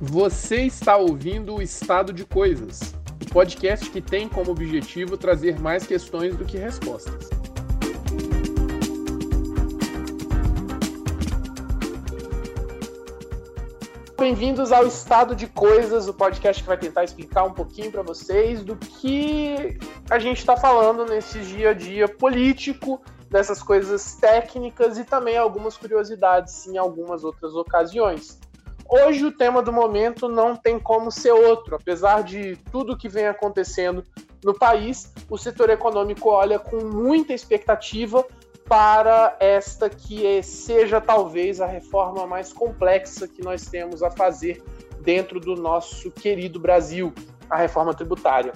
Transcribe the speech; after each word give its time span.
Você 0.00 0.62
está 0.62 0.96
ouvindo 0.96 1.54
o 1.54 1.62
Estado 1.62 2.12
de 2.12 2.24
Coisas, 2.26 2.92
o 3.22 3.32
podcast 3.32 3.88
que 3.88 4.00
tem 4.00 4.28
como 4.28 4.50
objetivo 4.50 5.16
trazer 5.16 5.60
mais 5.60 5.86
questões 5.86 6.36
do 6.36 6.44
que 6.44 6.58
respostas. 6.58 7.30
Bem-vindos 14.18 14.72
ao 14.72 14.84
Estado 14.84 15.36
de 15.36 15.46
Coisas, 15.46 16.08
o 16.08 16.14
podcast 16.14 16.60
que 16.60 16.68
vai 16.68 16.76
tentar 16.76 17.04
explicar 17.04 17.44
um 17.44 17.52
pouquinho 17.52 17.92
para 17.92 18.02
vocês 18.02 18.64
do 18.64 18.74
que 18.74 19.78
a 20.10 20.18
gente 20.18 20.38
está 20.38 20.56
falando 20.56 21.06
nesse 21.06 21.38
dia 21.40 21.70
a 21.70 21.72
dia 21.72 22.08
político, 22.08 23.00
dessas 23.30 23.62
coisas 23.62 24.16
técnicas 24.16 24.98
e 24.98 25.04
também 25.04 25.36
algumas 25.36 25.76
curiosidades 25.76 26.66
em 26.66 26.76
algumas 26.76 27.22
outras 27.22 27.54
ocasiões. 27.54 28.42
Hoje 28.88 29.24
o 29.24 29.32
tema 29.32 29.62
do 29.62 29.72
momento 29.72 30.28
não 30.28 30.54
tem 30.54 30.78
como 30.78 31.10
ser 31.10 31.32
outro, 31.32 31.76
apesar 31.76 32.22
de 32.22 32.56
tudo 32.70 32.96
que 32.96 33.08
vem 33.08 33.26
acontecendo 33.26 34.04
no 34.44 34.52
país, 34.52 35.12
o 35.30 35.38
setor 35.38 35.70
econômico 35.70 36.28
olha 36.28 36.58
com 36.58 36.84
muita 36.84 37.32
expectativa 37.32 38.24
para 38.68 39.36
esta 39.40 39.88
que 39.88 40.26
é, 40.26 40.42
seja 40.42 41.00
talvez 41.00 41.60
a 41.60 41.66
reforma 41.66 42.26
mais 42.26 42.52
complexa 42.52 43.26
que 43.26 43.42
nós 43.42 43.66
temos 43.66 44.02
a 44.02 44.10
fazer 44.10 44.62
dentro 45.00 45.40
do 45.40 45.54
nosso 45.54 46.10
querido 46.10 46.58
Brasil, 46.60 47.12
a 47.48 47.56
reforma 47.56 47.94
tributária. 47.94 48.52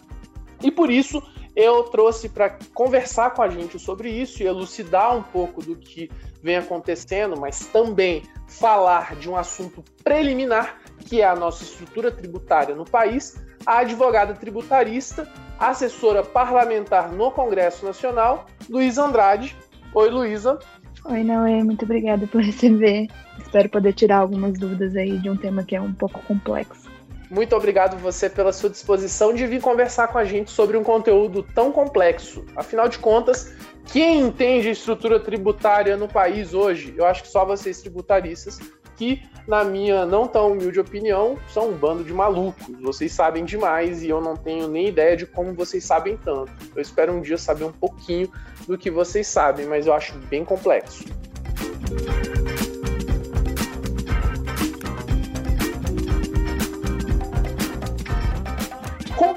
E 0.63 0.71
por 0.71 0.91
isso 0.91 1.23
eu 1.59 1.83
trouxe 1.83 2.29
para 2.29 2.57
conversar 2.73 3.31
com 3.35 3.43
a 3.43 3.49
gente 3.49 3.81
sobre 3.81 4.09
isso 4.09 4.41
e 4.41 4.47
elucidar 4.47 5.17
um 5.17 5.25
pouco 5.25 5.61
do 5.61 5.75
que 5.75 6.09
vem 6.41 6.57
acontecendo, 6.57 7.37
mas 7.37 7.67
também 7.67 8.23
falar 8.47 9.17
de 9.17 9.29
um 9.29 9.37
assunto 9.37 9.83
preliminar, 10.05 10.79
que 11.01 11.21
é 11.21 11.27
a 11.27 11.35
nossa 11.35 11.65
estrutura 11.65 12.13
tributária 12.13 12.77
no 12.77 12.85
país, 12.85 13.43
a 13.67 13.79
advogada 13.79 14.35
tributarista, 14.35 15.29
assessora 15.59 16.23
parlamentar 16.23 17.11
no 17.11 17.33
Congresso 17.33 17.85
Nacional, 17.85 18.47
Luísa 18.71 19.05
Andrade. 19.05 19.57
Oi, 19.93 20.11
Luísa. 20.11 20.61
Oi, 21.07 21.25
Noé, 21.25 21.65
muito 21.65 21.85
obrigada 21.85 22.25
por 22.29 22.41
receber. 22.41 23.09
Espero 23.37 23.69
poder 23.69 23.95
tirar 23.95 24.19
algumas 24.19 24.57
dúvidas 24.57 24.95
aí 24.95 25.19
de 25.19 25.29
um 25.29 25.37
tema 25.37 25.65
que 25.65 25.75
é 25.75 25.81
um 25.81 25.93
pouco 25.93 26.23
complexo. 26.23 26.88
Muito 27.31 27.55
obrigado 27.55 27.99
você 27.99 28.31
pela 28.31 28.53
sua 28.53 28.71
disposição 28.71 29.35
de 29.35 29.47
vir 29.47 29.61
conversar 29.61 30.09
com 30.09 30.19
a 30.19 30.25
gente 30.25 30.51
sobre 30.51 30.77
um 30.77 30.83
conteúdo 30.83 31.43
tão 31.55 31.71
complexo. 31.71 32.45
Afinal 32.57 32.89
de 32.89 32.99
contas, 32.99 33.53
quem 33.93 34.21
entende 34.21 34.69
a 34.69 34.73
estrutura 34.73 35.21
tributária 35.21 35.97
no 35.97 36.09
país 36.09 36.55
hoje? 36.55 36.95
Eu 36.97 37.05
acho 37.05 37.23
que 37.23 37.29
só 37.29 37.45
vocês 37.45 37.81
tributaristas, 37.81 38.59
que, 38.97 39.23
na 39.47 39.63
minha 39.63 40.05
não 40.05 40.27
tão 40.27 40.53
humilde 40.53 40.81
opinião, 40.81 41.39
são 41.53 41.69
um 41.69 41.73
bando 41.73 42.03
de 42.03 42.13
malucos. 42.13 42.67
Vocês 42.81 43.13
sabem 43.13 43.45
demais 43.45 44.03
e 44.03 44.09
eu 44.09 44.21
não 44.21 44.37
tenho 44.37 44.67
nem 44.67 44.89
ideia 44.89 45.17
de 45.17 45.27
como 45.27 45.55
vocês 45.55 45.85
sabem 45.85 46.17
tanto. 46.17 46.51
Eu 46.75 46.83
espero 46.83 47.13
um 47.13 47.21
dia 47.21 47.39
saber 47.39 47.65
um 47.65 47.73
pouquinho 47.73 48.31
do 48.67 48.77
que 48.77 48.91
vocês 48.91 49.27
sabem, 49.27 49.67
mas 49.67 49.87
eu 49.87 49.93
acho 49.93 50.15
bem 50.31 50.45
complexo. 50.45 51.05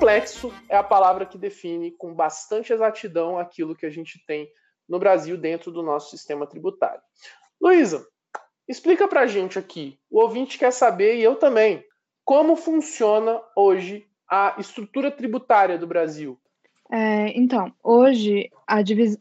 Complexo 0.02 0.52
é 0.68 0.76
a 0.76 0.84
palavra 0.84 1.28
que 1.28 1.38
define 1.38 1.92
com 1.92 2.12
bastante 2.12 2.74
exatidão 2.74 3.38
aquilo 3.38 3.76
que 3.76 3.86
a 3.86 3.90
gente 3.92 4.18
tem 4.26 4.50
no 4.90 4.98
Brasil 4.98 5.38
dentro 5.38 5.72
do 5.72 5.84
nosso 5.84 6.10
sistema 6.10 6.48
tributário. 6.48 7.00
Luísa, 7.62 8.04
explica 8.68 9.08
pra 9.08 9.28
gente 9.28 9.60
aqui, 9.60 10.00
o 10.10 10.20
ouvinte 10.20 10.58
quer 10.58 10.72
saber 10.72 11.18
e 11.18 11.22
eu 11.22 11.36
também, 11.36 11.86
como 12.26 12.56
funciona 12.56 13.40
hoje 13.56 14.08
a 14.28 14.56
estrutura 14.58 15.12
tributária 15.12 15.78
do 15.78 15.86
Brasil? 15.86 16.36
É, 16.92 17.38
então, 17.38 17.72
hoje 17.84 18.50
a, 18.66 18.80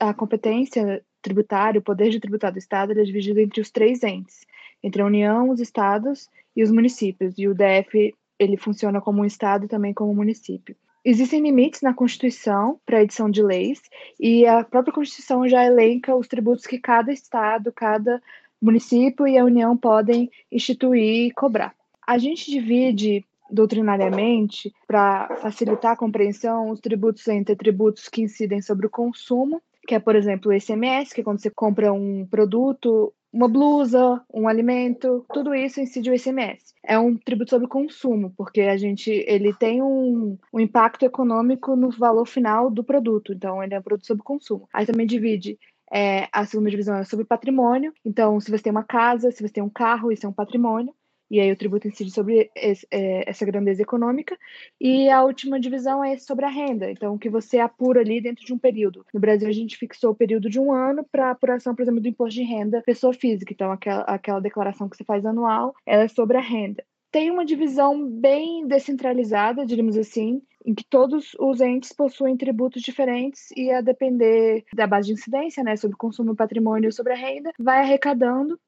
a, 0.08 0.14
competência 0.14 1.04
tributária, 1.20 1.78
o 1.78 1.84
poder 1.84 2.08
de 2.08 2.18
tributar 2.18 2.52
do 2.52 2.58
Estado 2.58 2.98
é 2.98 3.02
dividido 3.04 3.38
entre 3.38 3.60
os 3.60 3.70
três 3.70 4.02
entes, 4.02 4.46
entre 4.82 5.02
a 5.02 5.04
União, 5.04 5.50
os 5.50 5.60
estados 5.60 6.30
e 6.56 6.62
os 6.62 6.70
municípios, 6.70 7.34
e 7.36 7.46
o 7.46 7.54
DF 7.54 8.14
ele 8.40 8.56
funciona 8.56 9.02
como 9.02 9.20
um 9.20 9.24
estado 9.24 9.66
e 9.66 9.68
também 9.68 9.92
como 9.92 10.10
um 10.10 10.16
município. 10.16 10.74
Existem 11.04 11.42
limites 11.42 11.82
na 11.82 11.94
Constituição 11.94 12.80
para 12.86 12.98
a 12.98 13.02
edição 13.02 13.30
de 13.30 13.42
leis 13.42 13.80
e 14.18 14.46
a 14.46 14.64
própria 14.64 14.94
Constituição 14.94 15.46
já 15.46 15.64
elenca 15.64 16.16
os 16.16 16.26
tributos 16.26 16.66
que 16.66 16.78
cada 16.78 17.12
estado, 17.12 17.70
cada 17.72 18.20
município 18.60 19.26
e 19.26 19.38
a 19.38 19.44
União 19.44 19.76
podem 19.76 20.30
instituir 20.50 21.26
e 21.26 21.30
cobrar. 21.30 21.74
A 22.06 22.18
gente 22.18 22.50
divide 22.50 23.24
doutrinariamente, 23.50 24.72
para 24.86 25.36
facilitar 25.36 25.92
a 25.92 25.96
compreensão, 25.96 26.70
os 26.70 26.80
tributos 26.80 27.26
entre 27.28 27.56
tributos 27.56 28.08
que 28.08 28.22
incidem 28.22 28.62
sobre 28.62 28.86
o 28.86 28.90
consumo, 28.90 29.60
que 29.86 29.94
é, 29.94 29.98
por 29.98 30.14
exemplo, 30.14 30.50
o 30.50 30.54
ICMS, 30.54 31.12
que 31.12 31.20
é 31.20 31.24
quando 31.24 31.40
você 31.40 31.50
compra 31.50 31.92
um 31.92 32.24
produto 32.26 33.12
uma 33.32 33.48
blusa, 33.48 34.20
um 34.32 34.48
alimento, 34.48 35.24
tudo 35.32 35.54
isso 35.54 35.80
incide 35.80 36.10
o 36.10 36.14
ICMS. 36.14 36.74
É 36.84 36.98
um 36.98 37.16
tributo 37.16 37.50
sobre 37.50 37.68
consumo, 37.68 38.32
porque 38.36 38.62
a 38.62 38.76
gente 38.76 39.10
ele 39.10 39.52
tem 39.54 39.82
um, 39.82 40.36
um 40.52 40.60
impacto 40.60 41.04
econômico 41.04 41.76
no 41.76 41.90
valor 41.90 42.26
final 42.26 42.70
do 42.70 42.82
produto, 42.82 43.32
então 43.32 43.62
ele 43.62 43.74
é 43.74 43.78
um 43.78 43.82
produto 43.82 44.06
sobre 44.06 44.24
consumo. 44.24 44.68
Aí 44.72 44.84
também 44.84 45.06
divide 45.06 45.58
é, 45.92 46.28
a 46.32 46.44
segunda 46.44 46.70
divisão 46.70 46.96
é 46.96 47.04
sobre 47.04 47.24
patrimônio. 47.24 47.92
Então, 48.04 48.40
se 48.40 48.50
você 48.50 48.62
tem 48.62 48.70
uma 48.70 48.84
casa, 48.84 49.30
se 49.30 49.42
você 49.42 49.52
tem 49.52 49.62
um 49.62 49.70
carro, 49.70 50.12
isso 50.12 50.24
é 50.24 50.28
um 50.28 50.32
patrimônio 50.32 50.94
e 51.30 51.40
aí 51.40 51.52
o 51.52 51.56
tributo 51.56 51.86
incide 51.86 52.10
sobre 52.10 52.50
esse, 52.54 52.86
é, 52.90 53.28
essa 53.28 53.46
grandeza 53.46 53.82
econômica, 53.82 54.36
e 54.80 55.08
a 55.08 55.22
última 55.22 55.60
divisão 55.60 56.02
é 56.02 56.16
sobre 56.18 56.44
a 56.44 56.48
renda, 56.48 56.90
então 56.90 57.14
o 57.14 57.18
que 57.18 57.30
você 57.30 57.58
apura 57.58 58.00
ali 58.00 58.20
dentro 58.20 58.44
de 58.44 58.52
um 58.52 58.58
período. 58.58 59.04
No 59.14 59.20
Brasil, 59.20 59.48
a 59.48 59.52
gente 59.52 59.76
fixou 59.76 60.10
o 60.10 60.16
período 60.16 60.50
de 60.50 60.58
um 60.58 60.72
ano 60.72 61.04
para 61.10 61.30
apuração, 61.30 61.74
por 61.74 61.82
exemplo, 61.82 62.00
do 62.00 62.08
imposto 62.08 62.34
de 62.34 62.42
renda 62.42 62.82
pessoa 62.82 63.12
física, 63.12 63.52
então 63.52 63.70
aquela, 63.70 64.02
aquela 64.02 64.40
declaração 64.40 64.88
que 64.88 64.96
você 64.96 65.04
faz 65.04 65.24
anual, 65.24 65.74
ela 65.86 66.04
é 66.04 66.08
sobre 66.08 66.36
a 66.36 66.40
renda. 66.40 66.84
Tem 67.12 67.30
uma 67.30 67.44
divisão 67.44 68.08
bem 68.08 68.66
descentralizada, 68.68 69.66
diríamos 69.66 69.96
assim, 69.96 70.40
em 70.64 70.74
que 70.74 70.84
todos 70.84 71.34
os 71.40 71.60
entes 71.60 71.92
possuem 71.92 72.36
tributos 72.36 72.82
diferentes 72.82 73.50
e 73.56 73.70
a 73.70 73.80
depender 73.80 74.64
da 74.74 74.86
base 74.86 75.08
de 75.08 75.14
incidência, 75.14 75.64
né, 75.64 75.74
sobre 75.76 75.94
o 75.96 75.98
consumo, 75.98 76.36
patrimônio 76.36 76.88
e 76.88 76.92
sobre 76.92 77.12
a 77.12 77.16
renda, 77.16 77.50
vai 77.58 77.80
arrecadando 77.80 78.58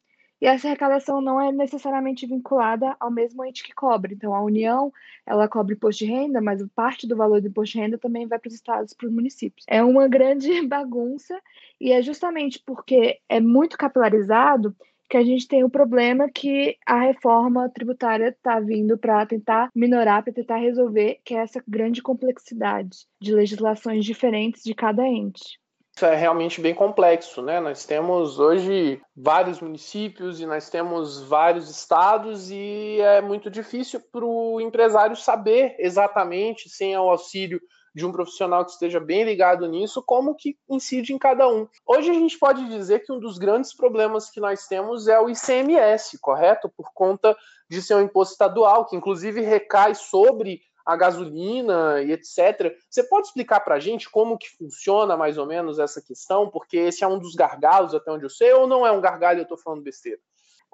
e 0.42 0.46
essa 0.46 0.66
arrecadação 0.66 1.20
não 1.20 1.40
é 1.40 1.52
necessariamente 1.52 2.26
vinculada 2.26 2.96
ao 2.98 3.12
mesmo 3.12 3.44
ente 3.44 3.62
que 3.62 3.72
cobre. 3.72 4.14
Então, 4.14 4.34
a 4.34 4.42
União, 4.42 4.92
ela 5.24 5.46
cobre 5.46 5.76
imposto 5.76 6.04
de 6.04 6.10
renda, 6.10 6.40
mas 6.40 6.60
parte 6.74 7.06
do 7.06 7.16
valor 7.16 7.40
do 7.40 7.46
imposto 7.46 7.74
de 7.74 7.78
renda 7.78 7.96
também 7.96 8.26
vai 8.26 8.40
para 8.40 8.48
os 8.48 8.54
estados, 8.54 8.92
para 8.92 9.06
os 9.06 9.12
municípios. 9.14 9.64
É 9.68 9.84
uma 9.84 10.08
grande 10.08 10.50
bagunça 10.66 11.40
e 11.80 11.92
é 11.92 12.02
justamente 12.02 12.60
porque 12.66 13.20
é 13.28 13.38
muito 13.38 13.78
capilarizado 13.78 14.74
que 15.08 15.16
a 15.16 15.22
gente 15.22 15.46
tem 15.46 15.62
o 15.62 15.70
problema 15.70 16.28
que 16.28 16.76
a 16.84 17.02
reforma 17.02 17.68
tributária 17.68 18.30
está 18.30 18.58
vindo 18.58 18.98
para 18.98 19.24
tentar 19.24 19.70
minorar, 19.72 20.24
para 20.24 20.32
tentar 20.32 20.56
resolver, 20.56 21.20
que 21.24 21.34
é 21.34 21.38
essa 21.38 21.62
grande 21.68 22.02
complexidade 22.02 23.06
de 23.20 23.32
legislações 23.32 24.04
diferentes 24.04 24.64
de 24.64 24.74
cada 24.74 25.06
ente. 25.06 25.61
Isso 25.94 26.06
é 26.06 26.14
realmente 26.14 26.60
bem 26.60 26.74
complexo, 26.74 27.42
né? 27.42 27.60
Nós 27.60 27.84
temos 27.84 28.38
hoje 28.38 29.00
vários 29.14 29.60
municípios 29.60 30.40
e 30.40 30.46
nós 30.46 30.70
temos 30.70 31.22
vários 31.22 31.68
estados 31.68 32.50
e 32.50 32.98
é 33.00 33.20
muito 33.20 33.50
difícil 33.50 34.00
para 34.10 34.24
o 34.24 34.58
empresário 34.58 35.14
saber 35.14 35.76
exatamente, 35.78 36.70
sem 36.70 36.96
o 36.96 37.10
auxílio 37.10 37.60
de 37.94 38.06
um 38.06 38.12
profissional 38.12 38.64
que 38.64 38.70
esteja 38.70 38.98
bem 38.98 39.22
ligado 39.22 39.66
nisso, 39.68 40.02
como 40.02 40.34
que 40.34 40.56
incide 40.68 41.12
em 41.12 41.18
cada 41.18 41.46
um. 41.46 41.68
Hoje 41.86 42.10
a 42.10 42.14
gente 42.14 42.38
pode 42.38 42.66
dizer 42.68 43.00
que 43.00 43.12
um 43.12 43.20
dos 43.20 43.36
grandes 43.36 43.74
problemas 43.74 44.30
que 44.30 44.40
nós 44.40 44.66
temos 44.66 45.06
é 45.06 45.20
o 45.20 45.28
ICMS, 45.28 46.18
correto? 46.18 46.70
Por 46.74 46.90
conta 46.94 47.36
de 47.68 47.82
ser 47.82 47.96
um 47.96 48.02
imposto 48.02 48.32
estadual, 48.32 48.86
que 48.86 48.96
inclusive 48.96 49.42
recai 49.42 49.94
sobre 49.94 50.62
a 50.84 50.96
gasolina 50.96 52.02
e 52.02 52.12
etc. 52.12 52.76
Você 52.88 53.02
pode 53.04 53.28
explicar 53.28 53.60
para 53.60 53.76
a 53.76 53.80
gente 53.80 54.10
como 54.10 54.38
que 54.38 54.48
funciona 54.56 55.16
mais 55.16 55.38
ou 55.38 55.46
menos 55.46 55.78
essa 55.78 56.02
questão? 56.02 56.48
Porque 56.48 56.76
esse 56.76 57.04
é 57.04 57.08
um 57.08 57.18
dos 57.18 57.34
gargalos, 57.34 57.94
até 57.94 58.10
onde 58.10 58.24
eu 58.24 58.30
sei, 58.30 58.52
ou 58.52 58.66
não 58.66 58.86
é 58.86 58.92
um 58.92 59.00
gargalo 59.00 59.38
e 59.38 59.40
eu 59.40 59.44
estou 59.44 59.58
falando 59.58 59.82
besteira? 59.82 60.18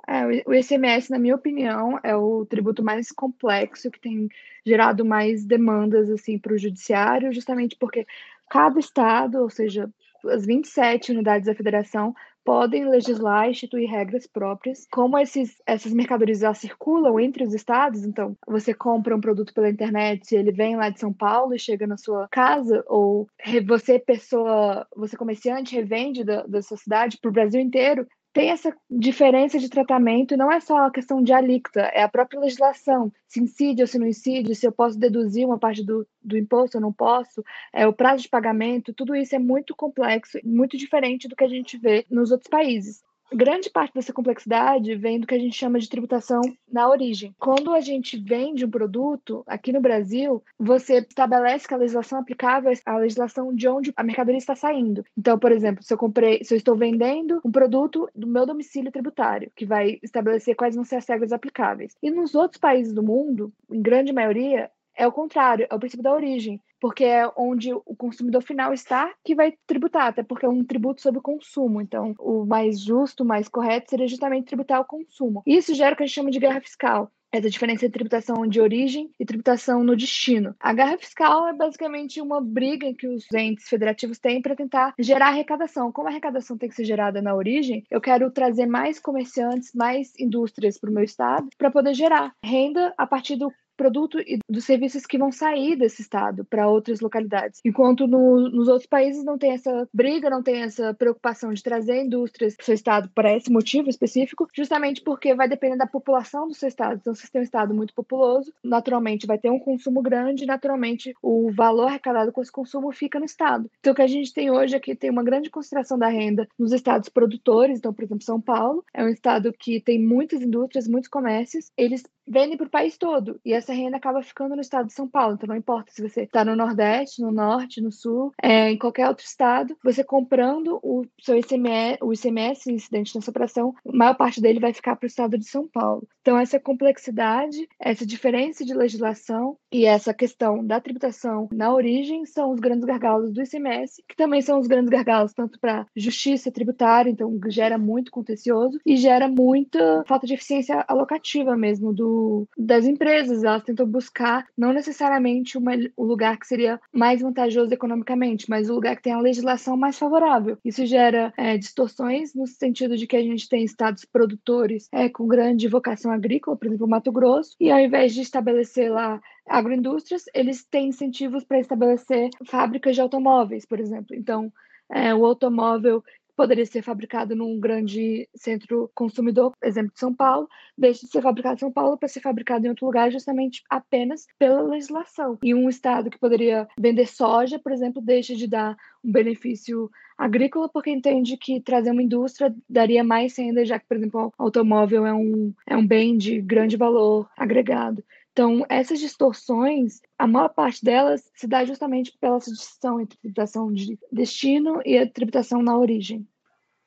É, 0.06 0.24
o 0.46 0.54
ICMS, 0.54 1.10
na 1.10 1.18
minha 1.18 1.34
opinião, 1.34 1.98
é 2.02 2.16
o 2.16 2.46
tributo 2.46 2.82
mais 2.82 3.10
complexo 3.12 3.90
que 3.90 4.00
tem 4.00 4.28
gerado 4.64 5.04
mais 5.04 5.44
demandas 5.44 6.08
assim 6.10 6.38
para 6.38 6.54
o 6.54 6.58
judiciário, 6.58 7.32
justamente 7.32 7.76
porque 7.78 8.06
cada 8.48 8.80
estado, 8.80 9.42
ou 9.42 9.50
seja, 9.50 9.90
as 10.26 10.46
27 10.46 11.12
unidades 11.12 11.46
da 11.46 11.54
federação 11.54 12.14
podem 12.48 12.88
legislar 12.88 13.46
e 13.46 13.50
instituir 13.50 13.90
regras 13.90 14.26
próprias. 14.26 14.86
Como 14.90 15.18
esses, 15.18 15.60
essas 15.66 15.92
mercadorias 15.92 16.38
já 16.38 16.54
circulam 16.54 17.20
entre 17.20 17.44
os 17.44 17.52
estados, 17.52 18.04
então 18.04 18.34
você 18.46 18.72
compra 18.72 19.14
um 19.14 19.20
produto 19.20 19.52
pela 19.52 19.68
internet, 19.68 20.34
ele 20.34 20.50
vem 20.50 20.74
lá 20.74 20.88
de 20.88 20.98
São 20.98 21.12
Paulo 21.12 21.54
e 21.54 21.58
chega 21.58 21.86
na 21.86 21.98
sua 21.98 22.26
casa, 22.30 22.82
ou 22.86 23.28
você, 23.66 23.98
pessoa, 23.98 24.86
você 24.96 25.14
comerciante, 25.14 25.74
revende 25.74 26.24
da, 26.24 26.46
da 26.46 26.62
sua 26.62 26.78
cidade 26.78 27.18
para 27.20 27.28
o 27.28 27.32
Brasil 27.32 27.60
inteiro, 27.60 28.06
tem 28.32 28.50
essa 28.50 28.74
diferença 28.90 29.58
de 29.58 29.68
tratamento 29.68 30.34
e 30.34 30.36
não 30.36 30.52
é 30.52 30.60
só 30.60 30.86
a 30.86 30.90
questão 30.90 31.22
de 31.22 31.32
alíquota, 31.32 31.80
é 31.80 32.02
a 32.02 32.08
própria 32.08 32.40
legislação. 32.40 33.12
Se 33.26 33.40
incide 33.40 33.82
ou 33.82 33.86
se 33.86 33.98
não 33.98 34.06
incide, 34.06 34.54
se 34.54 34.66
eu 34.66 34.72
posso 34.72 34.98
deduzir 34.98 35.46
uma 35.46 35.58
parte 35.58 35.84
do, 35.84 36.06
do 36.22 36.36
imposto 36.36 36.78
ou 36.78 36.82
não 36.82 36.92
posso, 36.92 37.44
é 37.72 37.86
o 37.86 37.92
prazo 37.92 38.22
de 38.22 38.28
pagamento, 38.28 38.92
tudo 38.92 39.14
isso 39.14 39.34
é 39.34 39.38
muito 39.38 39.74
complexo, 39.74 40.38
muito 40.44 40.76
diferente 40.76 41.26
do 41.28 41.34
que 41.34 41.44
a 41.44 41.48
gente 41.48 41.76
vê 41.76 42.06
nos 42.10 42.30
outros 42.30 42.48
países 42.48 43.02
grande 43.32 43.70
parte 43.70 43.94
dessa 43.94 44.12
complexidade 44.12 44.94
vem 44.94 45.20
do 45.20 45.26
que 45.26 45.34
a 45.34 45.38
gente 45.38 45.56
chama 45.56 45.78
de 45.78 45.88
tributação 45.88 46.40
na 46.70 46.88
origem. 46.88 47.34
Quando 47.38 47.72
a 47.72 47.80
gente 47.80 48.16
vende 48.16 48.64
um 48.64 48.70
produto 48.70 49.42
aqui 49.46 49.72
no 49.72 49.80
Brasil, 49.80 50.42
você 50.58 50.98
estabelece 50.98 51.66
que 51.66 51.74
a 51.74 51.78
legislação 51.78 52.18
aplicável 52.18 52.70
é 52.70 52.76
a 52.84 52.96
legislação 52.96 53.54
de 53.54 53.68
onde 53.68 53.92
a 53.96 54.02
mercadoria 54.02 54.38
está 54.38 54.54
saindo. 54.54 55.04
Então, 55.16 55.38
por 55.38 55.52
exemplo, 55.52 55.82
se 55.82 55.92
eu 55.92 55.98
comprei, 55.98 56.42
se 56.44 56.54
eu 56.54 56.58
estou 56.58 56.76
vendendo 56.76 57.40
um 57.44 57.50
produto 57.50 58.08
do 58.14 58.26
meu 58.26 58.46
domicílio 58.46 58.92
tributário, 58.92 59.50
que 59.54 59.66
vai 59.66 59.98
estabelecer 60.02 60.54
quais 60.54 60.74
vão 60.74 60.84
ser 60.84 60.96
as 60.96 61.08
regras 61.08 61.32
aplicáveis. 61.32 61.96
E 62.02 62.10
nos 62.10 62.34
outros 62.34 62.60
países 62.60 62.92
do 62.92 63.02
mundo, 63.02 63.52
em 63.70 63.80
grande 63.80 64.12
maioria, 64.12 64.70
é 64.96 65.06
o 65.06 65.12
contrário, 65.12 65.66
é 65.70 65.74
o 65.74 65.78
princípio 65.78 66.02
da 66.02 66.12
origem, 66.12 66.60
porque 66.80 67.04
é 67.04 67.30
onde 67.36 67.72
o 67.72 67.96
consumidor 67.96 68.42
final 68.42 68.72
está 68.72 69.12
que 69.24 69.34
vai 69.34 69.54
tributar, 69.66 70.08
até 70.08 70.22
porque 70.22 70.46
é 70.46 70.48
um 70.48 70.64
tributo 70.64 71.00
sobre 71.00 71.18
o 71.18 71.22
consumo. 71.22 71.80
Então, 71.80 72.14
o 72.18 72.44
mais 72.44 72.80
justo, 72.80 73.22
o 73.22 73.26
mais 73.26 73.48
correto 73.48 73.90
seria 73.90 74.08
justamente 74.08 74.46
tributar 74.46 74.80
o 74.80 74.84
consumo. 74.84 75.42
Isso 75.46 75.74
gera 75.74 75.94
o 75.94 75.96
que 75.96 76.02
a 76.02 76.06
gente 76.06 76.14
chama 76.14 76.30
de 76.30 76.38
guerra 76.38 76.60
fiscal 76.60 77.10
essa 77.32 77.50
diferença 77.50 77.84
entre 77.84 77.98
tributação 77.98 78.46
de 78.46 78.60
origem 78.60 79.10
e 79.18 79.24
tributação 79.24 79.82
no 79.84 79.96
destino. 79.96 80.54
A 80.58 80.72
guerra 80.72 80.96
fiscal 80.98 81.48
é 81.48 81.52
basicamente 81.52 82.20
uma 82.20 82.40
briga 82.40 82.92
que 82.94 83.06
os 83.06 83.26
entes 83.34 83.68
federativos 83.68 84.18
têm 84.18 84.40
para 84.40 84.56
tentar 84.56 84.94
gerar 84.98 85.28
arrecadação. 85.28 85.92
Como 85.92 86.08
a 86.08 86.10
arrecadação 86.10 86.56
tem 86.56 86.68
que 86.68 86.74
ser 86.74 86.84
gerada 86.84 87.20
na 87.20 87.34
origem, 87.34 87.84
eu 87.90 88.00
quero 88.00 88.30
trazer 88.30 88.66
mais 88.66 88.98
comerciantes, 88.98 89.72
mais 89.74 90.12
indústrias 90.18 90.78
para 90.78 90.90
o 90.90 90.92
meu 90.92 91.04
estado 91.04 91.48
para 91.58 91.70
poder 91.70 91.94
gerar 91.94 92.32
renda 92.42 92.94
a 92.96 93.06
partir 93.06 93.36
do 93.36 93.52
produto 93.78 94.18
e 94.18 94.40
dos 94.50 94.64
serviços 94.64 95.06
que 95.06 95.16
vão 95.16 95.30
sair 95.30 95.76
desse 95.76 96.02
estado 96.02 96.44
para 96.44 96.68
outras 96.68 97.00
localidades. 97.00 97.60
Enquanto 97.64 98.06
no, 98.08 98.50
nos 98.50 98.66
outros 98.66 98.86
países 98.86 99.24
não 99.24 99.38
tem 99.38 99.52
essa 99.52 99.88
briga, 99.94 100.28
não 100.28 100.42
tem 100.42 100.62
essa 100.62 100.92
preocupação 100.92 101.52
de 101.52 101.62
trazer 101.62 102.02
indústrias 102.04 102.56
para 102.56 102.62
o 102.62 102.66
seu 102.66 102.74
estado 102.74 103.08
para 103.14 103.34
esse 103.34 103.50
motivo 103.50 103.88
específico, 103.88 104.48
justamente 104.54 105.00
porque 105.00 105.34
vai 105.34 105.48
depender 105.48 105.76
da 105.76 105.86
população 105.86 106.48
do 106.48 106.54
seu 106.54 106.68
estado. 106.68 106.98
Então, 107.00 107.14
se 107.14 107.22
você 107.22 107.32
tem 107.32 107.40
um 107.40 107.44
estado 107.44 107.72
muito 107.72 107.94
populoso, 107.94 108.52
naturalmente 108.62 109.26
vai 109.26 109.38
ter 109.38 109.50
um 109.50 109.60
consumo 109.60 110.02
grande, 110.02 110.44
naturalmente 110.44 111.14
o 111.22 111.50
valor 111.52 111.86
arrecadado 111.86 112.32
com 112.32 112.42
esse 112.42 112.50
consumo 112.50 112.90
fica 112.90 113.20
no 113.20 113.24
estado. 113.24 113.70
Então, 113.78 113.92
o 113.92 113.96
que 113.96 114.02
a 114.02 114.06
gente 114.08 114.34
tem 114.34 114.50
hoje 114.50 114.74
é 114.74 114.80
que 114.80 114.96
tem 114.96 115.10
uma 115.10 115.22
grande 115.22 115.50
concentração 115.50 115.96
da 115.96 116.08
renda 116.08 116.48
nos 116.58 116.72
estados 116.72 117.08
produtores. 117.08 117.78
Então, 117.78 117.94
por 117.94 118.04
exemplo, 118.04 118.24
São 118.24 118.40
Paulo 118.40 118.84
é 118.92 119.04
um 119.04 119.08
estado 119.08 119.52
que 119.52 119.80
tem 119.80 120.04
muitas 120.04 120.42
indústrias, 120.42 120.88
muitos 120.88 121.08
comércios. 121.08 121.70
Eles 121.76 122.02
vendem 122.28 122.56
para 122.56 122.66
o 122.66 122.70
país 122.70 122.96
todo. 122.96 123.40
E 123.44 123.52
essa 123.52 123.72
renda 123.72 123.96
acaba 123.96 124.22
ficando 124.22 124.54
no 124.54 124.60
estado 124.60 124.86
de 124.86 124.92
São 124.92 125.08
Paulo. 125.08 125.34
Então 125.34 125.48
não 125.48 125.56
importa 125.56 125.92
se 125.92 126.06
você 126.06 126.22
está 126.22 126.44
no 126.44 126.56
Nordeste, 126.56 127.22
no 127.22 127.32
Norte, 127.32 127.80
no 127.80 127.90
Sul, 127.90 128.32
é, 128.42 128.70
em 128.70 128.78
qualquer 128.78 129.08
outro 129.08 129.24
estado, 129.24 129.76
você 129.82 130.04
comprando 130.04 130.78
o 130.82 131.04
seu 131.20 131.36
ICMS, 131.36 131.98
o 132.02 132.12
ICMS, 132.12 132.72
incidente 132.72 133.14
nessa 133.14 133.30
operação, 133.30 133.74
a 133.86 133.96
maior 133.96 134.14
parte 134.14 134.40
dele 134.40 134.60
vai 134.60 134.72
ficar 134.72 134.96
para 134.96 135.06
o 135.06 135.08
estado 135.08 135.38
de 135.38 135.46
São 135.46 135.66
Paulo. 135.66 136.06
Então 136.20 136.38
essa 136.38 136.60
complexidade, 136.60 137.68
essa 137.80 138.04
diferença 138.04 138.64
de 138.64 138.74
legislação 138.74 139.56
e 139.72 139.86
essa 139.86 140.12
questão 140.12 140.64
da 140.64 140.80
tributação 140.80 141.48
na 141.52 141.72
origem 141.72 142.26
são 142.26 142.52
os 142.52 142.60
grandes 142.60 142.84
gargalos 142.84 143.32
do 143.32 143.42
ICMS, 143.42 144.02
que 144.08 144.16
também 144.16 144.42
são 144.42 144.58
os 144.58 144.66
grandes 144.66 144.90
gargalos 144.90 145.32
tanto 145.32 145.58
para 145.58 145.86
justiça 145.96 146.50
tributária, 146.50 147.10
então 147.10 147.38
gera 147.48 147.78
muito 147.78 148.10
contencioso 148.10 148.78
e 148.84 148.96
gera 148.96 149.28
muita 149.28 150.04
falta 150.06 150.26
de 150.26 150.34
eficiência 150.34 150.84
alocativa 150.86 151.56
mesmo 151.56 151.92
do 151.92 152.17
das 152.56 152.86
empresas. 152.86 153.44
Elas 153.44 153.62
tentam 153.62 153.86
buscar 153.86 154.46
não 154.56 154.72
necessariamente 154.72 155.56
uma, 155.56 155.72
o 155.96 156.04
lugar 156.04 156.38
que 156.38 156.46
seria 156.46 156.80
mais 156.92 157.20
vantajoso 157.20 157.72
economicamente, 157.72 158.48
mas 158.48 158.68
o 158.68 158.74
lugar 158.74 158.96
que 158.96 159.02
tem 159.02 159.12
a 159.12 159.20
legislação 159.20 159.76
mais 159.76 159.98
favorável. 159.98 160.58
Isso 160.64 160.84
gera 160.86 161.32
é, 161.36 161.56
distorções 161.56 162.34
no 162.34 162.46
sentido 162.46 162.96
de 162.96 163.06
que 163.06 163.16
a 163.16 163.22
gente 163.22 163.48
tem 163.48 163.64
estados 163.64 164.04
produtores 164.04 164.88
é, 164.92 165.08
com 165.08 165.26
grande 165.26 165.68
vocação 165.68 166.10
agrícola, 166.10 166.56
por 166.56 166.66
exemplo, 166.66 166.88
Mato 166.88 167.12
Grosso, 167.12 167.56
e 167.60 167.70
ao 167.70 167.80
invés 167.80 168.14
de 168.14 168.22
estabelecer 168.22 168.90
lá 168.90 169.20
agroindústrias, 169.46 170.24
eles 170.34 170.64
têm 170.64 170.88
incentivos 170.88 171.44
para 171.44 171.58
estabelecer 171.58 172.30
fábricas 172.46 172.94
de 172.94 173.00
automóveis, 173.00 173.64
por 173.64 173.80
exemplo. 173.80 174.14
Então, 174.14 174.52
é, 174.90 175.14
o 175.14 175.24
automóvel 175.24 176.02
poderia 176.38 176.64
ser 176.64 176.82
fabricado 176.82 177.34
num 177.34 177.58
grande 177.58 178.28
centro 178.32 178.88
consumidor, 178.94 179.54
exemplo 179.60 179.92
de 179.92 179.98
São 179.98 180.14
Paulo, 180.14 180.48
deixa 180.78 181.04
de 181.04 181.10
ser 181.10 181.20
fabricado 181.20 181.56
em 181.56 181.58
São 181.58 181.72
Paulo 181.72 181.98
para 181.98 182.08
ser 182.08 182.20
fabricado 182.20 182.64
em 182.64 182.68
outro 182.68 182.86
lugar 182.86 183.10
justamente 183.10 183.64
apenas 183.68 184.24
pela 184.38 184.62
legislação. 184.62 185.36
E 185.42 185.52
um 185.52 185.68
estado 185.68 186.08
que 186.08 186.18
poderia 186.18 186.68
vender 186.78 187.08
soja, 187.08 187.58
por 187.58 187.72
exemplo, 187.72 188.00
deixa 188.00 188.36
de 188.36 188.46
dar 188.46 188.76
um 189.04 189.10
benefício 189.10 189.90
agrícola 190.16 190.68
porque 190.68 190.90
entende 190.90 191.36
que 191.36 191.60
trazer 191.60 191.90
uma 191.90 192.02
indústria 192.02 192.54
daria 192.70 193.02
mais 193.02 193.36
renda, 193.36 193.64
já 193.64 193.76
que, 193.76 193.88
por 193.88 193.96
exemplo, 193.96 194.32
o 194.38 194.42
automóvel 194.44 195.04
é 195.06 195.12
um, 195.12 195.52
é 195.66 195.76
um 195.76 195.84
bem 195.84 196.16
de 196.16 196.40
grande 196.40 196.76
valor 196.76 197.28
agregado. 197.36 198.04
Então, 198.38 198.64
essas 198.68 199.00
distorções, 199.00 199.94
a 200.16 200.24
maior 200.24 200.50
parte 200.50 200.84
delas 200.84 201.28
se 201.34 201.44
dá 201.44 201.64
justamente 201.64 202.16
pela 202.20 202.38
distinção 202.38 203.00
entre 203.00 203.18
tributação 203.18 203.72
de 203.72 203.98
destino 204.12 204.80
e 204.86 204.96
a 204.96 205.10
tributação 205.10 205.60
na 205.60 205.76
origem. 205.76 206.24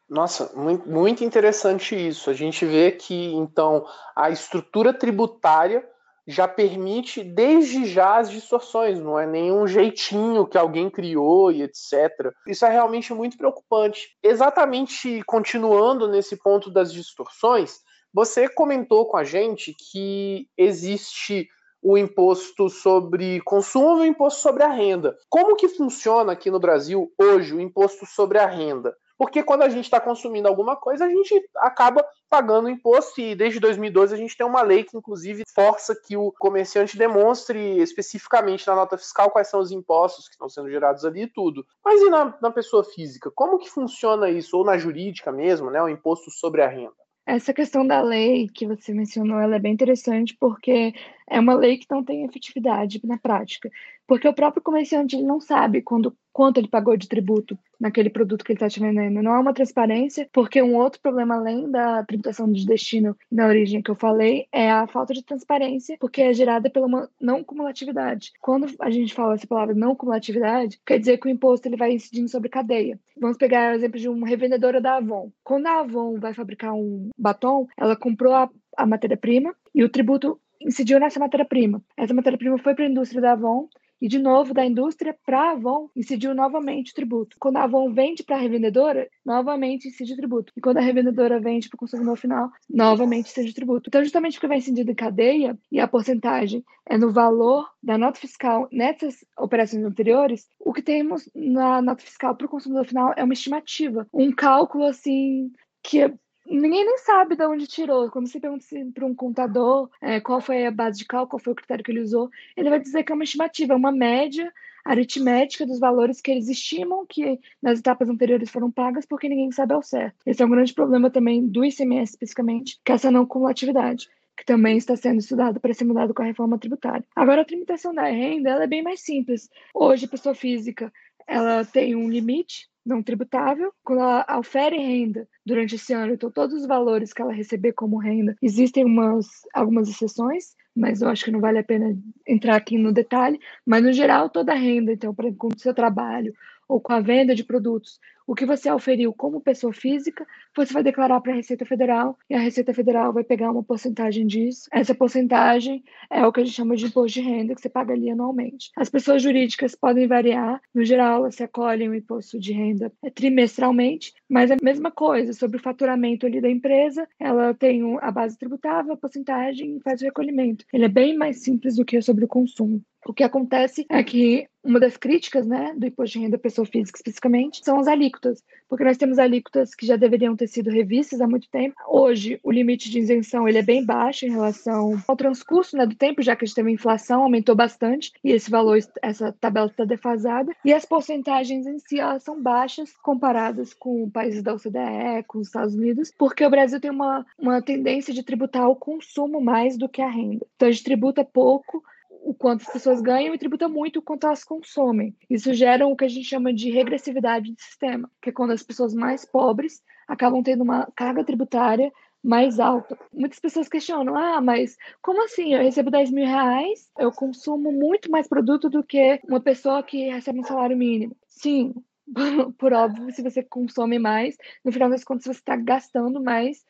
Nossa, 0.10 0.50
muito 0.86 1.26
interessante 1.26 1.94
isso. 1.94 2.30
A 2.30 2.34
gente 2.34 2.66
vê 2.66 2.94
que, 2.94 3.34
então, 3.34 3.86
a 4.16 4.30
estrutura 4.30 4.94
tributária 4.94 5.86
já 6.26 6.48
permite 6.48 7.22
desde 7.22 7.86
já 7.86 8.20
as 8.20 8.30
distorções, 8.30 8.98
não 8.98 9.20
é 9.20 9.28
nenhum 9.28 9.68
jeitinho 9.68 10.48
que 10.48 10.58
alguém 10.58 10.90
criou 10.90 11.52
e 11.52 11.64
etc. 11.64 12.32
Isso 12.48 12.66
é 12.66 12.70
realmente 12.70 13.14
muito 13.14 13.36
preocupante. 13.36 14.16
Exatamente 14.24 15.22
continuando 15.26 16.08
nesse 16.08 16.38
ponto 16.38 16.72
das 16.72 16.94
distorções, 16.94 17.82
você 18.14 18.48
comentou 18.48 19.06
com 19.06 19.18
a 19.18 19.24
gente 19.24 19.74
que 19.74 20.48
existe 20.58 21.48
o 21.82 21.98
imposto 21.98 22.70
sobre 22.70 23.42
consumo 23.42 24.00
e 24.00 24.02
o 24.02 24.12
imposto 24.12 24.42
sobre 24.42 24.64
a 24.64 24.70
renda. 24.70 25.18
Como 25.30 25.56
que 25.56 25.68
funciona 25.68 26.32
aqui 26.32 26.52
no 26.52 26.60
Brasil 26.60 27.12
hoje 27.18 27.56
o 27.56 27.60
imposto 27.60 28.06
sobre 28.06 28.38
a 28.38 28.46
renda? 28.46 28.96
Porque 29.18 29.44
quando 29.44 29.62
a 29.62 29.70
gente 29.70 29.86
está 29.86 30.00
consumindo 30.00 30.48
alguma 30.48 30.76
coisa, 30.76 31.06
a 31.06 31.10
gente 31.10 31.48
acaba 31.58 32.04
pagando 32.28 32.70
imposto 32.70 33.22
e 33.22 33.36
desde 33.36 33.60
2012 33.60 34.16
a 34.16 34.18
gente 34.18 34.36
tem 34.36 34.46
uma 34.46 34.64
lei 34.64 34.84
que 34.84 34.98
inclusive 34.98 35.44
força 35.54 35.96
que 35.96 36.18
o 36.18 36.32
comerciante 36.40 36.98
demonstre 36.98 37.80
especificamente 37.80 38.66
na 38.66 38.74
nota 38.74 38.98
fiscal 38.98 39.30
quais 39.30 39.48
são 39.48 39.60
os 39.60 39.72
impostos 39.72 40.28
que 40.28 40.34
estão 40.34 40.50
sendo 40.50 40.72
gerados 40.72 41.06
ali 41.06 41.24
e 41.24 41.28
tudo. 41.28 41.64
Mas 41.86 42.02
e 42.02 42.10
na, 42.10 42.36
na 42.42 42.50
pessoa 42.50 42.84
física? 42.84 43.32
Como 43.36 43.60
que 43.60 43.70
funciona 43.70 44.28
isso? 44.28 44.58
Ou 44.58 44.66
na 44.66 44.76
jurídica 44.78 45.32
mesmo, 45.32 45.70
né? 45.70 45.82
O 45.82 45.90
imposto 45.90 46.32
sobre 46.32 46.64
a 46.64 46.68
renda? 46.68 47.01
Essa 47.26 47.54
questão 47.54 47.86
da 47.86 48.02
lei 48.02 48.48
que 48.50 48.66
você 48.66 48.94
mencionou, 48.94 49.40
ela 49.40 49.56
é 49.56 49.60
bem 49.60 49.74
interessante 49.74 50.36
porque 50.40 50.94
é 51.30 51.40
uma 51.40 51.54
lei 51.54 51.78
que 51.78 51.86
não 51.90 52.04
tem 52.04 52.26
efetividade 52.26 53.00
na 53.04 53.18
prática. 53.18 53.70
Porque 54.12 54.28
o 54.28 54.34
próprio 54.34 54.62
comerciante 54.62 55.16
ele 55.16 55.24
não 55.24 55.40
sabe 55.40 55.82
quando, 55.82 56.14
quanto 56.34 56.58
ele 56.58 56.68
pagou 56.68 56.98
de 56.98 57.08
tributo 57.08 57.58
naquele 57.80 58.10
produto 58.10 58.44
que 58.44 58.52
ele 58.52 58.58
está 58.58 58.68
te 58.68 58.78
vendendo. 58.78 59.24
Não 59.24 59.32
há 59.32 59.40
uma 59.40 59.54
transparência, 59.54 60.28
porque 60.34 60.62
um 60.62 60.76
outro 60.76 61.00
problema, 61.00 61.36
além 61.36 61.72
da 61.72 62.04
tributação 62.04 62.52
de 62.52 62.66
destino 62.66 63.16
na 63.32 63.48
origem 63.48 63.82
que 63.82 63.90
eu 63.90 63.96
falei, 63.96 64.48
é 64.52 64.70
a 64.70 64.86
falta 64.86 65.14
de 65.14 65.24
transparência, 65.24 65.96
porque 65.98 66.24
é 66.24 66.34
gerada 66.34 66.70
pela 66.70 66.88
uma 66.88 67.10
não 67.22 67.42
cumulatividade. 67.42 68.34
Quando 68.42 68.68
a 68.82 68.90
gente 68.90 69.14
fala 69.14 69.36
essa 69.36 69.48
palavra 69.48 69.74
não 69.74 69.96
cumulatividade, 69.96 70.78
quer 70.86 71.00
dizer 71.00 71.18
que 71.18 71.28
o 71.28 71.32
imposto 71.32 71.70
ele 71.70 71.78
vai 71.78 71.94
incidindo 71.94 72.28
sobre 72.28 72.50
cadeia. 72.50 73.00
Vamos 73.18 73.38
pegar 73.38 73.72
o 73.72 73.76
exemplo 73.76 73.98
de 73.98 74.10
uma 74.10 74.28
revendedora 74.28 74.82
da 74.82 74.98
Avon. 74.98 75.32
Quando 75.42 75.68
a 75.68 75.80
Avon 75.80 76.20
vai 76.20 76.34
fabricar 76.34 76.74
um 76.74 77.12
batom, 77.18 77.66
ela 77.78 77.96
comprou 77.96 78.34
a, 78.34 78.50
a 78.76 78.86
matéria-prima 78.86 79.56
e 79.74 79.86
o 79.86 79.90
tributo 79.90 80.38
incidiu 80.62 81.00
nessa 81.00 81.20
matéria-prima. 81.20 81.82
Essa 81.98 82.14
matéria-prima 82.14 82.58
foi 82.58 82.76
para 82.76 82.86
a 82.86 82.90
indústria 82.90 83.22
da 83.22 83.32
Avon 83.32 83.68
e, 84.02 84.08
de 84.08 84.18
novo, 84.18 84.54
da 84.54 84.66
indústria 84.66 85.16
para 85.26 85.40
a 85.40 85.52
Avon, 85.52 85.90
incidiu 85.96 86.34
novamente 86.34 86.92
o 86.92 86.96
tributo. 86.96 87.38
Quando 87.40 87.58
a 87.58 87.64
Avon 87.64 87.94
vende 87.94 88.24
para 88.24 88.36
a 88.36 88.40
revendedora, 88.40 89.08
novamente 89.24 89.88
incide 89.88 90.14
o 90.14 90.18
tributo. 90.18 90.52
E 90.58 90.62
quando 90.62 90.78
a 90.78 90.82
revendedora 90.82 91.40
vende 91.40 91.70
para 91.70 91.76
o 91.76 91.80
consumidor 91.80 92.18
final, 92.18 92.50
novamente 92.70 93.30
incide 93.30 93.52
o 93.52 93.54
tributo. 93.54 93.90
Então, 93.90 94.04
justamente 94.04 94.34
porque 94.34 94.48
vai 94.48 94.58
incidindo 94.58 94.92
em 94.92 94.96
cadeia 94.96 95.58
e 95.72 95.80
a 95.80 95.88
porcentagem 95.88 96.64
é 96.86 96.98
no 96.98 97.12
valor 97.12 97.70
da 97.82 97.98
nota 97.98 98.20
fiscal 98.20 98.68
nessas 98.72 99.24
operações 99.38 99.84
anteriores, 99.84 100.48
o 100.60 100.74
que 100.74 100.82
temos 100.82 101.30
na 101.36 101.82
nota 101.82 102.04
fiscal 102.04 102.36
para 102.36 102.48
o 102.48 102.50
consumidor 102.50 102.86
final 102.86 103.14
é 103.16 103.24
uma 103.24 103.34
estimativa, 103.34 104.08
um 104.14 104.32
cálculo 104.32 104.86
assim 104.86 105.52
que 105.84 106.14
ninguém 106.46 106.86
nem 106.86 106.98
sabe 107.00 107.36
de 107.36 107.46
onde 107.46 107.68
tirou. 107.68 108.10
Quando 108.10 108.28
você 108.28 108.40
pergunta 108.40 108.66
para 108.94 109.06
um 109.06 109.16
contador 109.16 109.90
é, 110.02 110.20
qual 110.20 110.42
foi 110.42 110.66
a 110.66 110.72
base 110.72 111.00
de 111.00 111.06
cálculo, 111.06 111.30
qual 111.30 111.40
foi 111.40 111.54
o 111.54 111.56
critério 111.56 111.84
que 111.84 111.92
ele 111.92 112.02
usou, 112.02 112.30
ele 112.56 112.70
vai 112.70 112.80
dizer 112.80 113.04
que 113.04 113.12
é 113.12 113.16
uma 113.16 113.24
estimativa, 113.24 113.74
é 113.74 113.76
uma 113.76 113.92
média 113.92 114.52
aritmética 114.84 115.66
dos 115.66 115.80
valores 115.80 116.20
que 116.22 116.32
eles 116.32 116.50
estimam 116.50 117.06
que 117.06 117.40
nas 117.62 117.80
etapas 117.80 118.10
anteriores 118.10 118.50
foram 118.50 118.72
pagas, 118.72 119.06
porque 119.06 119.30
ninguém 119.30 119.52
sabe 119.52 119.74
ao 119.74 119.84
certo. 119.84 120.16
Esse 120.26 120.42
é 120.42 120.46
um 120.46 120.50
grande 120.50 120.74
problema 120.74 121.10
também 121.10 121.46
do 121.46 121.64
ICMS, 121.64 122.14
especificamente, 122.14 122.80
que 122.84 122.92
é 122.92 122.96
essa 122.96 123.12
não 123.12 123.26
cumulatividade 123.26 124.10
que 124.36 124.46
também 124.46 124.78
está 124.78 124.96
sendo 124.96 125.20
estudado 125.20 125.60
para 125.60 125.74
ser 125.74 125.84
mudado 125.84 126.16
com 126.16 126.24
a 126.24 126.26
reforma 126.26 126.58
tributária. 126.58 127.06
Agora, 127.16 127.42
a 127.42 127.46
trimitação 127.46 127.94
da 127.94 128.06
renda 128.06 128.50
ela 128.50 128.64
é 128.64 128.68
bem 128.68 128.82
mais 128.82 129.02
simples. 129.02 129.50
Hoje, 129.72 130.06
a 130.06 130.08
pessoa 130.08 130.34
física 130.34 130.92
ela 131.28 131.64
tem 131.64 131.96
um 131.96 132.10
limite 132.10 132.68
não 132.86 133.02
tributável. 133.04 133.74
Quando 133.84 134.00
ela 134.00 134.26
ofere 134.40 134.78
renda 134.78 135.28
durante 135.46 135.76
esse 135.76 135.94
ano, 135.94 136.14
então 136.14 136.32
todos 136.32 136.56
os 136.56 136.68
valores 136.68 137.14
que 137.14 137.22
ela 137.22 137.34
receber 137.34 137.74
como 137.74 137.98
renda, 137.98 138.36
existem 138.42 138.86
umas, 138.86 139.28
algumas 139.54 139.90
exceções, 139.90 140.56
mas 140.76 141.02
eu 141.02 141.10
acho 141.10 141.26
que 141.26 141.32
não 141.32 141.40
vale 141.40 141.60
a 141.60 141.64
pena 141.64 141.98
entrar 142.28 142.56
aqui 142.56 142.78
no 142.78 142.94
detalhe. 142.94 143.40
Mas, 143.66 143.84
no 143.84 143.92
geral, 143.92 144.30
toda 144.30 144.54
a 144.54 144.56
renda, 144.56 144.94
então, 144.94 145.14
por 145.14 145.26
exemplo, 145.26 145.50
seu 145.58 145.74
trabalho 145.74 146.34
ou 146.72 146.80
com 146.80 146.94
a 146.94 147.02
venda 147.02 147.36
de 147.36 147.44
produtos, 147.44 148.00
o 148.26 148.34
que 148.34 148.46
você 148.46 148.72
oferiu 148.72 149.12
como 149.12 149.42
pessoa 149.42 149.74
física, 149.74 150.26
você 150.56 150.72
vai 150.72 150.82
declarar 150.82 151.20
para 151.20 151.34
a 151.34 151.36
Receita 151.36 151.66
Federal 151.66 152.18
e 152.30 152.34
a 152.34 152.40
Receita 152.40 152.74
Federal 152.74 153.12
vai 153.12 153.26
pegar 153.26 153.52
uma 153.52 153.62
porcentagem 153.62 154.26
disso. 154.26 154.70
Essa 154.72 154.96
porcentagem 154.96 155.84
é 156.10 156.26
o 156.26 156.32
que 156.32 156.40
a 156.40 156.46
gente 156.46 156.56
chama 156.56 156.78
de 156.78 156.86
imposto 156.86 157.20
de 157.20 157.28
renda 157.28 157.54
que 157.54 157.60
você 157.60 157.68
paga 157.68 157.94
ali 157.94 158.10
anualmente. 158.10 158.72
As 158.78 158.90
pessoas 158.90 159.22
jurídicas 159.22 159.76
podem 159.76 160.08
variar, 160.08 160.62
no 160.74 160.86
geral, 160.86 161.24
elas 161.24 161.42
acolhem 161.42 161.90
o 161.90 161.96
imposto 161.96 162.40
de 162.40 162.54
renda 162.54 162.90
trimestralmente, 163.14 164.14
mas 164.30 164.50
é 164.50 164.54
a 164.54 164.64
mesma 164.64 164.92
coisa 164.92 165.34
sobre 165.34 165.58
o 165.58 165.62
faturamento 165.62 166.26
ali 166.26 166.40
da 166.40 166.50
empresa, 166.50 167.06
ela 167.20 167.54
tem 167.54 167.82
a 168.00 168.12
base 168.12 168.38
tributável, 168.38 168.94
a 168.94 168.98
porcentagem 168.98 169.76
e 169.76 169.82
faz 169.82 170.02
o 170.02 170.06
recolhimento. 170.06 170.64
Ele 170.72 170.86
é 170.86 170.90
bem 170.90 171.18
mais 171.18 171.44
simples 171.44 171.76
do 171.76 171.84
que 171.84 172.02
sobre 172.02 172.24
o 172.24 172.30
consumo. 172.30 172.82
O 173.06 173.14
que 173.14 173.24
acontece 173.24 173.86
é 173.90 174.04
que 174.04 174.48
uma 174.64 174.80
das 174.80 174.98
críticas 174.98 175.46
né, 175.48 175.74
do 175.76 175.88
imposto 175.88 176.18
de 176.18 176.26
renda 176.26 176.38
pessoa 176.38 176.66
física 176.66 176.98
especificamente 176.98 177.64
são 177.64 177.80
as 177.80 177.88
alíquotas, 177.88 178.44
porque 178.70 178.84
nós 178.84 178.98
temos 178.98 179.18
alíquotas 179.18 179.74
que 179.74 179.86
já 179.86 179.96
deveriam 179.96 180.36
ter 180.36 180.48
sido 180.48 180.70
revistas 180.70 181.20
há 181.22 181.28
muito 181.28 181.50
tempo. 181.50 181.76
Hoje, 181.88 182.40
o 182.44 182.52
limite 182.52 182.90
de 182.90 183.00
isenção 183.00 183.48
ele 183.48 183.58
é 183.58 183.64
bem 183.64 183.86
baixo 183.86 184.26
em 184.26 184.32
relação 184.32 185.02
ao 185.08 185.16
transcurso 185.16 185.76
né, 185.76 185.86
do 185.86 185.96
tempo, 185.96 186.22
já 186.22 186.36
que 186.36 186.44
a 186.44 186.48
gente 186.48 186.56
teve 186.56 186.70
uma 186.70 186.74
inflação, 186.74 187.24
aumentou 187.24 187.56
bastante, 187.56 188.12
e 188.24 188.32
esse 188.32 188.50
valor, 188.50 188.78
essa 189.02 189.32
tabela 189.34 189.68
está 189.68 189.84
defasada, 189.84 190.56
e 190.64 190.74
as 190.74 190.86
porcentagens 190.86 191.66
em 191.66 191.80
si 191.80 192.00
elas 192.00 192.24
são 192.24 192.42
baixas 192.42 192.94
comparadas 192.98 193.74
com 193.74 194.10
países 194.10 194.44
da 194.44 194.54
OCDE, 194.54 195.24
com 195.28 195.40
os 195.40 195.48
Estados 195.48 195.76
Unidos, 195.76 196.14
porque 196.18 196.46
o 196.46 196.50
Brasil 196.50 196.80
tem 196.80 196.92
uma, 196.92 197.26
uma 197.38 197.62
tendência 197.62 198.14
de 198.14 198.24
tributar 198.24 198.70
o 198.70 198.76
consumo 198.76 199.42
mais 199.42 199.78
do 199.78 199.90
que 199.90 200.02
a 200.02 200.10
renda. 200.10 200.46
Então, 200.56 200.68
a 200.68 200.72
gente 200.72 200.84
tributa 200.84 201.24
pouco 201.24 201.84
o 202.24 202.34
quanto 202.34 202.62
as 202.62 202.72
pessoas 202.72 203.02
ganham 203.02 203.34
e 203.34 203.38
tributa 203.38 203.68
muito 203.68 204.00
o 204.00 204.02
quanto 204.02 204.28
elas 204.28 204.44
consomem. 204.44 205.16
Isso 205.30 205.54
gera 205.54 205.88
o 205.88 205.96
que 205.96 206.06
a 206.06 206.08
gente 206.08 206.28
chama 206.28 206.54
de 206.54 206.70
regressividade 206.70 207.52
de 207.52 207.62
sistema, 207.62 208.10
que 208.22 208.30
é 208.30 208.34
quando 208.34 208.52
as 208.52 208.64
pessoas 208.64 208.94
mais 208.94 209.26
pobres 209.26 209.82
acabam 210.08 210.44
tendo 210.44 210.64
uma 210.64 210.88
carga 210.96 211.24
tributária 211.24 211.92
mais 212.24 212.60
alta. 212.60 212.98
Muitas 213.12 213.40
pessoas 213.40 213.68
questionam: 213.68 214.16
ah, 214.16 214.40
mas 214.42 214.78
como 215.02 215.24
assim? 215.24 215.54
Eu 215.54 215.64
recebo 215.64 215.90
10 215.90 216.12
mil 216.12 216.26
reais, 216.26 216.90
eu 216.98 217.12
consumo 217.12 217.72
muito 217.72 218.12
mais 218.12 218.28
produto 218.28 218.70
do 218.70 218.84
que 218.84 219.20
uma 219.28 219.40
pessoa 219.40 219.82
que 219.82 220.10
recebe 220.10 220.40
um 220.40 220.44
salário 220.44 220.78
mínimo. 220.78 221.16
Sim, 221.28 221.74
por 222.58 222.74
óbvio, 222.74 223.12
se 223.12 223.22
você 223.22 223.42
consome 223.42 223.98
mais, 223.98 224.36
no 224.64 224.72
final 224.72 224.90
das 224.90 225.04
contas 225.04 225.26
você 225.26 225.32
está 225.32 225.56
gastando 225.56 226.22
mais 226.22 226.66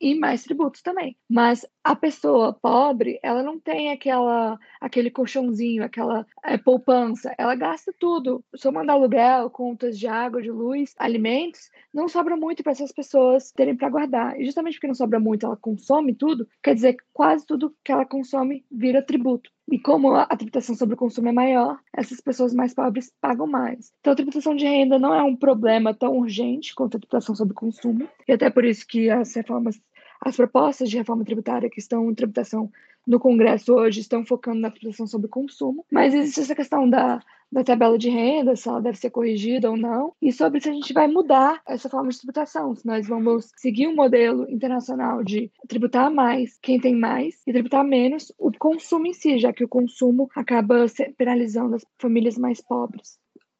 e 0.00 0.14
mais 0.14 0.42
tributos 0.42 0.80
também. 0.80 1.16
Mas 1.28 1.66
a 1.84 1.94
pessoa 1.94 2.52
pobre, 2.54 3.18
ela 3.22 3.42
não 3.42 3.60
tem 3.60 3.90
aquela 3.92 4.58
aquele 4.80 5.10
colchãozinho, 5.10 5.84
aquela 5.84 6.26
é, 6.44 6.56
poupança. 6.56 7.34
Ela 7.38 7.54
gasta 7.54 7.92
tudo. 7.98 8.44
Somando 8.54 8.90
aluguel, 8.90 9.50
contas 9.50 9.98
de 9.98 10.06
água, 10.06 10.40
de 10.40 10.50
luz, 10.50 10.94
alimentos, 10.98 11.70
não 11.92 12.08
sobra 12.08 12.36
muito 12.36 12.62
para 12.62 12.72
essas 12.72 12.92
pessoas 12.92 13.52
terem 13.52 13.76
para 13.76 13.90
guardar. 13.90 14.40
E 14.40 14.44
justamente 14.44 14.74
porque 14.74 14.86
não 14.88 14.94
sobra 14.94 15.20
muito, 15.20 15.46
ela 15.46 15.56
consome 15.56 16.14
tudo, 16.14 16.48
quer 16.62 16.74
dizer 16.74 16.94
que 16.94 17.04
quase 17.12 17.44
tudo 17.46 17.74
que 17.84 17.92
ela 17.92 18.06
consome 18.06 18.64
vira 18.70 19.02
tributo. 19.02 19.50
E 19.70 19.80
como 19.80 20.14
a 20.14 20.26
tributação 20.36 20.76
sobre 20.76 20.94
o 20.94 20.98
consumo 20.98 21.28
é 21.28 21.32
maior, 21.32 21.78
essas 21.92 22.20
pessoas 22.20 22.54
mais 22.54 22.72
pobres 22.72 23.12
pagam 23.20 23.48
mais. 23.48 23.92
Então, 24.00 24.12
a 24.12 24.16
tributação 24.16 24.54
de 24.54 24.64
renda 24.64 24.98
não 24.98 25.12
é 25.12 25.22
um 25.22 25.34
problema 25.34 25.92
tão 25.92 26.16
urgente 26.16 26.74
quanto 26.74 26.96
a 26.96 27.00
tributação 27.00 27.34
sobre 27.34 27.52
o 27.52 27.56
consumo. 27.56 28.08
E 28.28 28.32
até 28.32 28.48
por 28.48 28.64
isso 28.64 28.86
que 28.86 29.10
as 29.10 29.34
reformas, 29.34 29.80
as 30.26 30.36
propostas 30.36 30.90
de 30.90 30.96
reforma 30.96 31.24
tributária 31.24 31.70
que 31.70 31.78
estão 31.78 32.10
em 32.10 32.14
tributação 32.14 32.70
no 33.06 33.20
Congresso 33.20 33.72
hoje 33.72 34.00
estão 34.00 34.26
focando 34.26 34.60
na 34.60 34.70
tributação 34.70 35.06
sobre 35.06 35.28
consumo. 35.28 35.86
Mas 35.90 36.12
existe 36.12 36.40
essa 36.40 36.54
questão 36.54 36.88
da 36.90 37.20
da 37.50 37.62
tabela 37.62 37.96
de 37.96 38.10
renda, 38.10 38.56
se 38.56 38.68
ela 38.68 38.82
deve 38.82 38.98
ser 38.98 39.08
corrigida 39.08 39.70
ou 39.70 39.76
não, 39.76 40.12
e 40.20 40.32
sobre 40.32 40.60
se 40.60 40.68
a 40.68 40.72
gente 40.72 40.92
vai 40.92 41.06
mudar 41.06 41.62
essa 41.64 41.88
forma 41.88 42.10
de 42.10 42.18
tributação, 42.18 42.74
se 42.74 42.84
nós 42.84 43.06
vamos 43.06 43.52
seguir 43.56 43.86
um 43.86 43.94
modelo 43.94 44.50
internacional 44.50 45.22
de 45.22 45.50
tributar 45.68 46.10
mais 46.10 46.58
quem 46.60 46.80
tem 46.80 46.96
mais 46.96 47.40
e 47.46 47.52
tributar 47.52 47.84
menos 47.84 48.32
o 48.36 48.50
consumo 48.58 49.06
em 49.06 49.12
si, 49.12 49.38
já 49.38 49.52
que 49.52 49.62
o 49.62 49.68
consumo 49.68 50.28
acaba 50.34 50.86
penalizando 51.16 51.76
as 51.76 51.86
famílias 52.00 52.36
mais 52.36 52.60
pobres. 52.60 53.16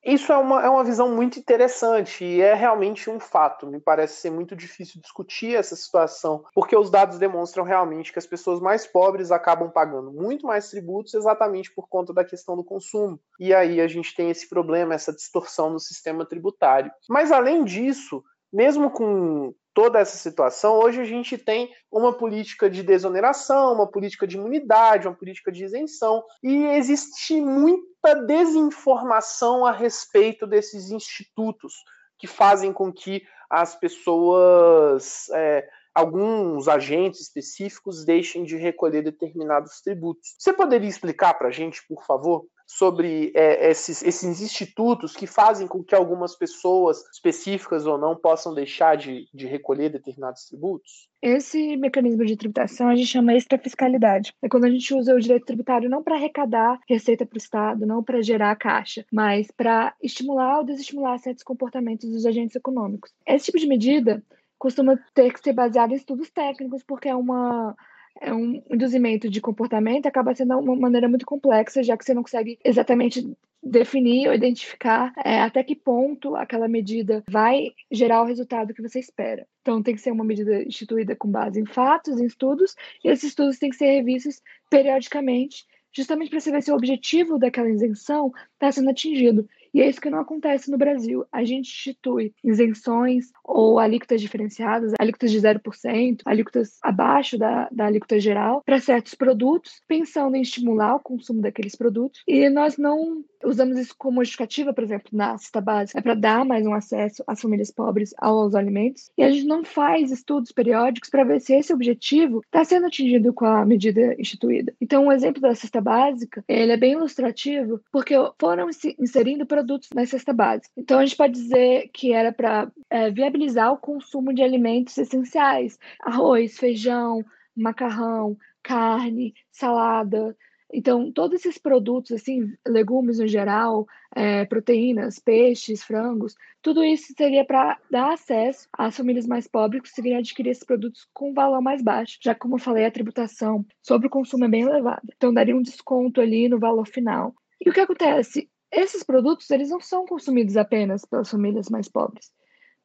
Isso 0.07 0.33
é 0.33 0.37
uma, 0.37 0.65
é 0.65 0.69
uma 0.69 0.85
visão 0.85 1.13
muito 1.13 1.37
interessante 1.37 2.25
e 2.25 2.41
é 2.41 2.55
realmente 2.55 3.11
um 3.11 3.19
fato. 3.19 3.67
Me 3.67 3.81
parece 3.81 4.21
ser 4.21 4.31
muito 4.31 4.55
difícil 4.55 5.01
discutir 5.01 5.57
essa 5.57 5.75
situação, 5.75 6.45
porque 6.55 6.77
os 6.77 6.89
dados 6.91 7.19
demonstram 7.19 7.65
realmente 7.65 8.13
que 8.13 8.19
as 8.21 8.27
pessoas 8.27 8.61
mais 8.61 8.87
pobres 8.87 9.33
acabam 9.33 9.69
pagando 9.69 10.13
muito 10.13 10.47
mais 10.47 10.71
tributos 10.71 11.13
exatamente 11.13 11.75
por 11.75 11.89
conta 11.89 12.15
da 12.15 12.25
questão 12.25 12.55
do 12.57 12.63
consumo. 12.63 13.19
E 13.41 13.53
aí 13.53 13.81
a 13.81 13.89
gente 13.89 14.15
tem 14.15 14.31
esse 14.31 14.49
problema, 14.49 14.95
essa 14.95 15.13
distorção 15.13 15.71
no 15.71 15.81
sistema 15.81 16.25
tributário. 16.25 16.93
Mas 17.09 17.33
além 17.33 17.65
disso, 17.65 18.23
mesmo 18.53 18.93
com 18.93 19.53
toda 19.77 19.99
essa 19.99 20.17
situação, 20.17 20.79
hoje 20.79 21.03
a 21.03 21.05
gente 21.05 21.37
tem 21.37 21.71
uma 21.93 22.11
política 22.11 22.71
de 22.71 22.83
desoneração, 22.83 23.75
uma 23.75 23.87
política 23.87 24.27
de 24.27 24.39
imunidade, 24.39 25.07
uma 25.07 25.15
política 25.15 25.53
de 25.53 25.63
isenção, 25.63 26.25
e 26.43 26.65
existe 26.69 27.39
muita 27.43 28.15
desinformação 28.27 29.67
a 29.67 29.73
respeito 29.73 30.47
desses 30.47 30.91
institutos 30.91 31.75
que 32.19 32.27
fazem 32.27 32.73
com 32.73 32.91
que 32.91 33.23
as 33.51 33.79
pessoas, 33.79 35.29
é, 35.35 35.69
alguns 35.95 36.69
agentes 36.69 37.21
específicos, 37.21 38.03
deixem 38.03 38.45
de 38.45 38.57
recolher 38.57 39.03
determinados 39.03 39.83
tributos. 39.83 40.37
Você 40.39 40.55
poderia 40.55 40.89
explicar 40.89 41.35
para 41.35 41.49
a 41.49 41.53
gente, 41.53 41.87
por 41.87 42.03
favor? 42.07 42.47
Sobre 42.67 43.33
é, 43.35 43.71
esses, 43.71 44.03
esses 44.03 44.41
institutos 44.41 45.15
que 45.15 45.27
fazem 45.27 45.69
com 45.69 45.85
que 45.85 45.95
algumas 45.95 46.37
pessoas, 46.37 47.05
específicas 47.13 47.87
ou 47.87 47.97
não, 47.97 48.17
possam 48.17 48.53
deixar 48.53 48.97
de, 48.97 49.29
de 49.33 49.47
recolher 49.47 49.91
determinados 49.91 50.45
tributos? 50.47 51.09
Esse 51.23 51.77
mecanismo 51.77 52.25
de 52.25 52.37
tributação 52.37 52.89
a 52.89 52.95
gente 52.95 53.07
chama 53.07 53.35
extrafiscalidade. 53.35 54.35
É 54.43 54.49
quando 54.49 54.65
a 54.65 54.71
gente 54.71 54.93
usa 54.93 55.15
o 55.15 55.21
direito 55.21 55.47
tributário 55.47 55.89
não 55.89 56.03
para 56.03 56.17
arrecadar 56.17 56.79
receita 56.89 57.25
para 57.25 57.37
o 57.37 57.39
Estado, 57.39 57.87
não 57.87 58.03
para 58.03 58.21
gerar 58.21 58.55
caixa, 58.57 59.05
mas 59.13 59.49
para 59.51 59.95
estimular 60.03 60.59
ou 60.59 60.65
desestimular 60.65 61.19
certos 61.19 61.45
comportamentos 61.45 62.11
dos 62.11 62.27
agentes 62.27 62.57
econômicos. 62.57 63.13
Esse 63.27 63.47
tipo 63.47 63.59
de 63.59 63.67
medida 63.67 64.23
costuma 64.59 64.99
ter 65.15 65.33
que 65.33 65.41
ser 65.41 65.53
baseado 65.53 65.93
em 65.93 65.97
estudos 65.97 66.31
técnicos, 66.31 66.83
porque 66.83 67.09
é 67.09 67.15
uma 67.15 67.77
é 68.21 68.33
um 68.33 68.63
induzimento 68.71 69.29
de 69.29 69.41
comportamento 69.41 70.07
acaba 70.07 70.35
sendo 70.35 70.59
uma 70.59 70.77
maneira 70.77 71.09
muito 71.09 71.27
complexa, 71.27 71.83
já 71.83 71.97
que 71.97 72.05
você 72.05 72.15
não 72.15 72.23
consegue 72.23 72.59
exatamente 72.65 73.37
definir 73.63 74.29
ou 74.29 74.35
identificar 74.35 75.13
é, 75.25 75.41
até 75.41 75.63
que 75.63 75.75
ponto 75.75 76.37
aquela 76.37 76.69
medida 76.69 77.25
vai 77.29 77.73
gerar 77.91 78.23
o 78.23 78.27
resultado 78.27 78.73
que 78.73 78.83
você 78.83 79.01
espera. 79.01 79.47
Então, 79.61 79.83
tem 79.83 79.95
que 79.95 80.01
ser 80.01 80.13
uma 80.13 80.25
medida 80.25 80.63
instituída 80.63 81.17
com 81.17 81.29
base 81.29 81.61
em 81.61 81.67
fatos, 81.67 82.21
em 82.21 82.27
estudos, 82.27 82.75
e 83.05 83.09
esses 83.09 83.31
estudos 83.31 83.59
têm 83.59 83.71
que 83.71 83.77
ser 83.77 83.87
revistos 83.87 84.41
periodicamente, 84.71 85.67
justamente 85.93 86.31
para 86.31 86.41
saber 86.41 86.63
se 86.63 86.71
o 86.71 86.77
objetivo 86.77 87.39
daquela 87.39 87.69
isenção 87.69 88.33
está 88.55 88.71
sendo 88.71 88.91
atingido. 88.91 89.49
E 89.77 89.83
é 89.83 89.91
isso 89.91 90.01
que 90.01 90.09
não 90.09 90.21
acontece 90.21 90.71
no 90.71 90.79
Brasil. 90.79 91.27
A 91.31 91.45
gente 91.45 91.69
institui 91.69 92.33
isenções 92.43 93.27
ou 93.45 93.79
alíquotas 93.79 94.23
diferenciadas, 94.23 94.95
alíquotas 94.99 95.31
de 95.31 95.39
0%, 95.39 96.23
alíquotas 96.25 96.79
abaixo 96.83 97.37
da, 97.37 97.69
da 97.71 97.85
alíquota 97.85 98.19
geral 98.19 98.63
para 98.65 98.81
certos 98.81 99.15
produtos, 99.15 99.83
pensando 99.87 100.35
em 100.35 100.41
estimular 100.41 100.95
o 100.95 101.01
consumo 101.01 101.43
daqueles 101.43 101.77
produtos. 101.77 102.23
E 102.27 102.49
nós 102.49 102.79
não 102.79 103.23
usamos 103.47 103.79
isso 103.79 103.95
como 103.97 104.23
justificativa, 104.23 104.73
por 104.73 104.85
exemplo, 104.85 105.09
na 105.13 105.39
cesta 105.39 105.61
básica, 105.61 105.99
é 105.99 106.03
para 106.03 106.15
dar 106.15 106.45
mais 106.45 106.67
um 106.67 106.75
acesso 106.75 107.23
às 107.27 107.41
famílias 107.41 107.71
pobres 107.71 108.15
aos 108.19 108.55
alimentos. 108.55 109.11
E 109.17 109.23
a 109.23 109.31
gente 109.31 109.47
não 109.47 109.65
faz 109.65 110.11
estudos 110.11 110.53
periódicos 110.53 111.09
para 111.09 111.25
ver 111.25 111.41
se 111.41 111.55
esse 111.55 111.73
objetivo 111.73 112.43
está 112.45 112.65
sendo 112.65 112.87
atingido 112.87 113.33
com 113.33 113.47
a 113.47 113.65
medida 113.65 114.15
instituída. 114.19 114.75
Então, 114.81 115.07
um 115.07 115.13
exemplo 115.13 115.41
da 115.41 115.55
cesta 115.55 115.81
básica, 115.81 116.45
ele 116.49 116.73
é 116.73 116.77
bem 116.77 116.93
ilustrativo, 116.93 117.81
porque 117.93 118.15
foram 118.39 118.69
inserindo 118.99 119.47
produtos 119.47 119.89
na 119.95 120.05
cesta 120.05 120.33
básica. 120.33 120.73
Então, 120.77 120.99
a 120.99 121.05
gente 121.05 121.17
pode 121.17 121.35
dizer 121.35 121.91
que 121.93 122.13
era 122.13 122.33
para 122.33 122.71
é, 122.91 123.11
viabilizar 123.11 123.73
o 123.73 123.79
consumo 123.79 124.35
de 124.35 124.43
alimentos 124.43 124.99
essenciais, 124.99 125.79
arroz, 126.01 126.59
feijão, 126.59 127.25
macarrão, 127.57 128.37
carne, 128.63 129.33
salada, 129.51 130.37
então, 130.73 131.13
todos 131.13 131.41
esses 131.41 131.59
produtos, 131.59 132.13
assim, 132.13 132.53
legumes 132.67 133.19
no 133.19 133.27
geral, 133.27 133.87
é, 134.15 134.45
proteínas, 134.45 135.19
peixes, 135.19 135.83
frangos, 135.83 136.35
tudo 136.61 136.83
isso 136.83 137.15
seria 137.17 137.45
para 137.45 137.79
dar 137.91 138.13
acesso 138.13 138.69
às 138.77 138.97
famílias 138.97 139.27
mais 139.27 139.47
pobres 139.47 139.83
que 139.83 139.89
conseguiriam 139.89 140.19
adquirir 140.19 140.51
esses 140.51 140.65
produtos 140.65 141.09
com 141.15 141.33
valor 141.33 141.61
mais 141.61 141.83
baixo, 141.83 142.19
já 142.21 142.35
como 142.35 142.57
eu 142.57 142.59
falei, 142.59 142.85
a 142.85 142.91
tributação 142.91 143.65
sobre 143.81 144.09
o 144.09 144.11
consumo 144.11 144.45
é 144.45 144.49
bem 144.49 144.63
elevada. 144.63 145.03
Então, 145.17 145.33
daria 145.33 145.57
um 145.57 145.63
desconto 145.63 146.21
ali 146.21 146.49
no 146.49 146.59
valor 146.59 146.87
final. 146.87 147.35
E 147.65 147.71
o 147.71 147.73
que 147.73 147.81
acontece? 147.81 148.51
Esses 148.71 149.05
produtos, 149.05 149.49
eles 149.51 149.71
não 149.71 149.81
são 149.81 150.05
consumidos 150.05 150.57
apenas 150.57 151.05
pelas 151.05 151.31
famílias 151.31 151.71
mais 151.71 151.89
pobres. 151.89 152.33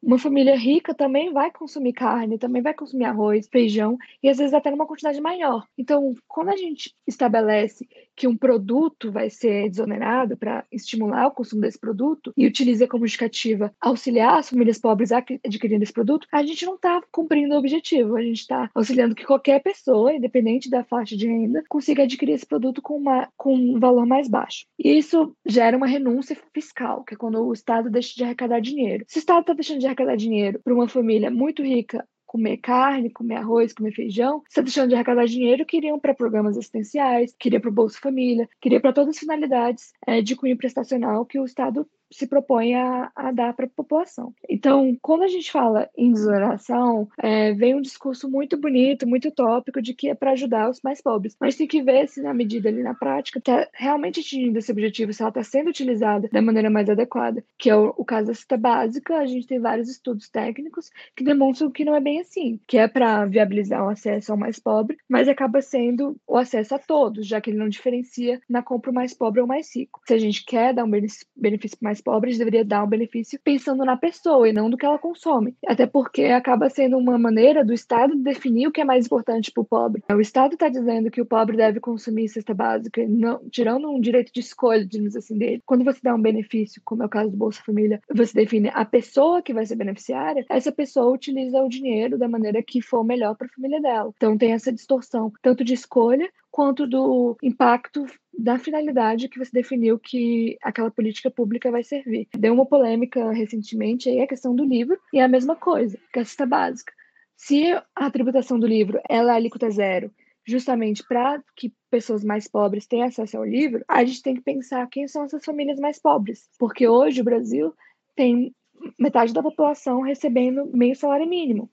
Uma 0.02 0.18
família 0.18 0.56
rica 0.56 0.92
também 0.92 1.32
vai 1.32 1.50
consumir 1.52 1.92
carne, 1.92 2.36
também 2.36 2.60
vai 2.60 2.74
consumir 2.74 3.04
arroz, 3.04 3.48
feijão 3.48 3.96
e 4.20 4.28
às 4.28 4.38
vezes 4.38 4.52
até 4.52 4.70
numa 4.70 4.86
quantidade 4.86 5.20
maior. 5.20 5.64
Então, 5.78 6.14
quando 6.26 6.48
a 6.48 6.56
gente 6.56 6.92
estabelece 7.06 7.86
que 8.16 8.26
um 8.26 8.36
produto 8.36 9.12
vai 9.12 9.30
ser 9.30 9.70
desonerado 9.70 10.36
para 10.36 10.64
estimular 10.72 11.28
o 11.28 11.30
consumo 11.30 11.62
desse 11.62 11.78
produto 11.78 12.32
e 12.36 12.46
utiliza 12.46 12.88
como 12.88 13.06
justificativa 13.06 13.72
auxiliar 13.80 14.38
as 14.38 14.50
famílias 14.50 14.78
pobres 14.78 15.12
a 15.12 15.18
adquirir 15.18 15.80
esse 15.80 15.92
produto, 15.92 16.26
a 16.32 16.42
gente 16.42 16.66
não 16.66 16.74
está 16.74 17.00
cumprindo 17.10 17.54
o 17.54 17.58
objetivo. 17.58 18.16
A 18.16 18.22
gente 18.22 18.40
está 18.40 18.70
auxiliando 18.74 19.14
que 19.14 19.24
qualquer 19.24 19.62
pessoa, 19.62 20.12
independente 20.12 20.68
da 20.68 20.84
faixa 20.84 21.16
de 21.16 21.26
renda, 21.28 21.62
consiga 21.68 22.02
adquirir 22.02 22.32
esse 22.32 22.46
produto 22.46 22.82
com, 22.82 22.96
uma, 22.96 23.28
com 23.36 23.54
um 23.54 23.78
valor 23.78 24.04
mais 24.04 24.28
baixo. 24.28 24.66
E 24.78 24.98
isso 24.98 25.34
gera 25.46 25.76
uma 25.76 25.86
renúncia 25.86 26.36
fiscal, 26.52 27.04
que 27.04 27.14
é 27.14 27.16
quando 27.16 27.40
o 27.40 27.52
Estado 27.52 27.88
deixa 27.88 28.14
de 28.16 28.24
arrecadar 28.24 28.60
dinheiro. 28.60 29.04
Se 29.06 29.18
o 29.18 29.20
Estado 29.20 29.42
está 29.42 29.52
deixando 29.52 29.78
de 29.78 29.91
arrecadar 29.92 30.16
dinheiro 30.16 30.60
para 30.62 30.74
uma 30.74 30.88
família 30.88 31.30
muito 31.30 31.62
rica 31.62 32.06
comer 32.32 32.56
carne, 32.56 33.10
comer 33.10 33.34
arroz, 33.34 33.74
comer 33.74 33.92
feijão, 33.92 34.42
está 34.48 34.62
deixando 34.62 34.88
de 34.88 34.94
arrecadar 34.94 35.26
dinheiro 35.26 35.66
que 35.66 35.76
iriam 35.76 36.00
para 36.00 36.14
programas 36.14 36.56
assistenciais, 36.56 37.34
queria 37.38 37.60
para 37.60 37.68
o 37.68 37.72
Bolsa 37.72 37.98
Família, 38.00 38.48
queria 38.58 38.80
para 38.80 38.90
todas 38.90 39.10
as 39.10 39.18
finalidades 39.18 39.92
é, 40.06 40.22
de 40.22 40.34
cunho 40.34 40.56
prestacional 40.56 41.26
que 41.26 41.38
o 41.38 41.44
Estado 41.44 41.86
se 42.12 42.26
propõe 42.26 42.74
a, 42.74 43.10
a 43.14 43.32
dar 43.32 43.54
para 43.54 43.66
a 43.66 43.70
população. 43.70 44.34
Então, 44.48 44.96
quando 45.00 45.22
a 45.22 45.28
gente 45.28 45.50
fala 45.50 45.88
em 45.96 46.12
desoneração, 46.12 47.08
é, 47.18 47.52
vem 47.52 47.74
um 47.74 47.80
discurso 47.80 48.28
muito 48.28 48.56
bonito, 48.56 49.06
muito 49.06 49.30
tópico 49.30 49.80
de 49.80 49.94
que 49.94 50.08
é 50.08 50.14
para 50.14 50.32
ajudar 50.32 50.70
os 50.70 50.80
mais 50.82 51.00
pobres. 51.00 51.36
Mas 51.40 51.56
tem 51.56 51.66
que 51.66 51.82
ver 51.82 52.08
se 52.08 52.22
na 52.22 52.34
medida 52.34 52.68
ali 52.68 52.82
na 52.82 52.94
prática 52.94 53.38
está 53.38 53.68
realmente 53.72 54.20
atingindo 54.20 54.58
esse 54.58 54.70
objetivo, 54.70 55.12
se 55.12 55.22
ela 55.22 55.30
está 55.30 55.42
sendo 55.42 55.70
utilizada 55.70 56.28
da 56.30 56.42
maneira 56.42 56.70
mais 56.70 56.88
adequada, 56.88 57.44
que 57.58 57.70
é 57.70 57.76
o, 57.76 57.94
o 57.96 58.04
caso 58.04 58.28
da 58.28 58.34
cesta 58.34 58.56
básica. 58.56 59.16
A 59.16 59.26
gente 59.26 59.46
tem 59.46 59.58
vários 59.58 59.88
estudos 59.88 60.28
técnicos 60.28 60.90
que 61.16 61.24
demonstram 61.24 61.70
que 61.70 61.84
não 61.84 61.94
é 61.94 62.00
bem 62.00 62.20
assim, 62.20 62.60
que 62.66 62.78
é 62.78 62.86
para 62.86 63.24
viabilizar 63.24 63.84
o 63.84 63.88
acesso 63.88 64.32
ao 64.32 64.38
mais 64.38 64.58
pobre, 64.58 64.98
mas 65.08 65.28
acaba 65.28 65.62
sendo 65.62 66.16
o 66.26 66.36
acesso 66.36 66.74
a 66.74 66.78
todos, 66.78 67.26
já 67.26 67.40
que 67.40 67.50
ele 67.50 67.58
não 67.58 67.68
diferencia 67.68 68.40
na 68.48 68.62
compra 68.62 68.90
o 68.90 68.94
mais 68.94 69.14
pobre 69.14 69.40
ou 69.40 69.46
mais 69.46 69.74
rico. 69.74 70.00
Se 70.06 70.14
a 70.14 70.18
gente 70.18 70.44
quer 70.44 70.74
dar 70.74 70.84
um 70.84 70.90
benefício 70.90 71.78
mais 71.80 72.01
pobres 72.02 72.38
deveria 72.38 72.64
dar 72.64 72.84
um 72.84 72.88
benefício 72.88 73.38
pensando 73.42 73.84
na 73.84 73.96
pessoa 73.96 74.48
e 74.48 74.52
não 74.52 74.68
do 74.68 74.76
que 74.76 74.84
ela 74.84 74.98
consome. 74.98 75.54
Até 75.66 75.86
porque 75.86 76.24
acaba 76.24 76.68
sendo 76.68 76.98
uma 76.98 77.18
maneira 77.18 77.64
do 77.64 77.72
Estado 77.72 78.16
definir 78.16 78.66
o 78.66 78.72
que 78.72 78.80
é 78.80 78.84
mais 78.84 79.06
importante 79.06 79.50
para 79.50 79.62
o 79.62 79.64
pobre. 79.64 80.02
O 80.10 80.20
Estado 80.20 80.54
está 80.54 80.68
dizendo 80.68 81.10
que 81.10 81.20
o 81.20 81.26
pobre 81.26 81.56
deve 81.56 81.80
consumir 81.80 82.28
cesta 82.28 82.54
básica, 82.54 83.04
não, 83.08 83.40
tirando 83.50 83.88
um 83.90 84.00
direito 84.00 84.32
de 84.32 84.40
escolha, 84.40 84.84
digamos 84.84 85.16
assim, 85.16 85.36
dele. 85.36 85.62
Quando 85.64 85.84
você 85.84 86.00
dá 86.02 86.14
um 86.14 86.20
benefício, 86.20 86.82
como 86.84 87.02
é 87.02 87.06
o 87.06 87.08
caso 87.08 87.30
do 87.30 87.36
Bolsa 87.36 87.62
Família, 87.64 88.00
você 88.12 88.34
define 88.34 88.70
a 88.74 88.84
pessoa 88.84 89.42
que 89.42 89.54
vai 89.54 89.64
ser 89.66 89.76
beneficiária, 89.76 90.44
essa 90.48 90.72
pessoa 90.72 91.12
utiliza 91.12 91.62
o 91.62 91.68
dinheiro 91.68 92.18
da 92.18 92.28
maneira 92.28 92.62
que 92.62 92.80
for 92.80 93.04
melhor 93.04 93.36
para 93.36 93.46
a 93.46 93.50
família 93.50 93.80
dela. 93.80 94.12
Então 94.16 94.36
tem 94.36 94.52
essa 94.52 94.72
distorção, 94.72 95.32
tanto 95.42 95.64
de 95.64 95.74
escolha 95.74 96.28
quanto 96.52 96.86
do 96.86 97.36
impacto 97.42 98.04
da 98.38 98.58
finalidade 98.58 99.28
que 99.28 99.38
você 99.38 99.50
definiu 99.50 99.98
que 99.98 100.58
aquela 100.62 100.90
política 100.90 101.30
pública 101.30 101.70
vai 101.70 101.82
servir. 101.82 102.28
Deu 102.36 102.52
uma 102.52 102.66
polêmica 102.66 103.32
recentemente 103.32 104.08
aí 104.08 104.20
a 104.20 104.26
questão 104.26 104.54
do 104.54 104.64
livro 104.64 104.98
e 105.12 105.18
é 105.18 105.24
a 105.24 105.28
mesma 105.28 105.56
coisa, 105.56 105.98
cesta 106.14 106.44
básica. 106.44 106.92
Se 107.36 107.72
a 107.96 108.10
tributação 108.10 108.58
do 108.58 108.66
livro 108.66 109.00
ela 109.08 109.32
é 109.32 109.36
alíquota 109.36 109.70
zero, 109.70 110.12
justamente 110.46 111.02
para 111.06 111.42
que 111.56 111.72
pessoas 111.90 112.22
mais 112.22 112.46
pobres 112.46 112.86
tenham 112.86 113.06
acesso 113.06 113.38
ao 113.38 113.44
livro, 113.44 113.82
a 113.88 114.04
gente 114.04 114.22
tem 114.22 114.34
que 114.34 114.42
pensar 114.42 114.86
quem 114.88 115.08
são 115.08 115.24
essas 115.24 115.44
famílias 115.44 115.80
mais 115.80 115.98
pobres, 115.98 116.48
porque 116.58 116.86
hoje 116.86 117.20
o 117.20 117.24
Brasil 117.24 117.74
tem 118.14 118.54
metade 118.98 119.32
da 119.32 119.42
população 119.42 120.02
recebendo 120.02 120.68
meio 120.72 120.94
salário 120.94 121.26
mínimo. 121.26 121.70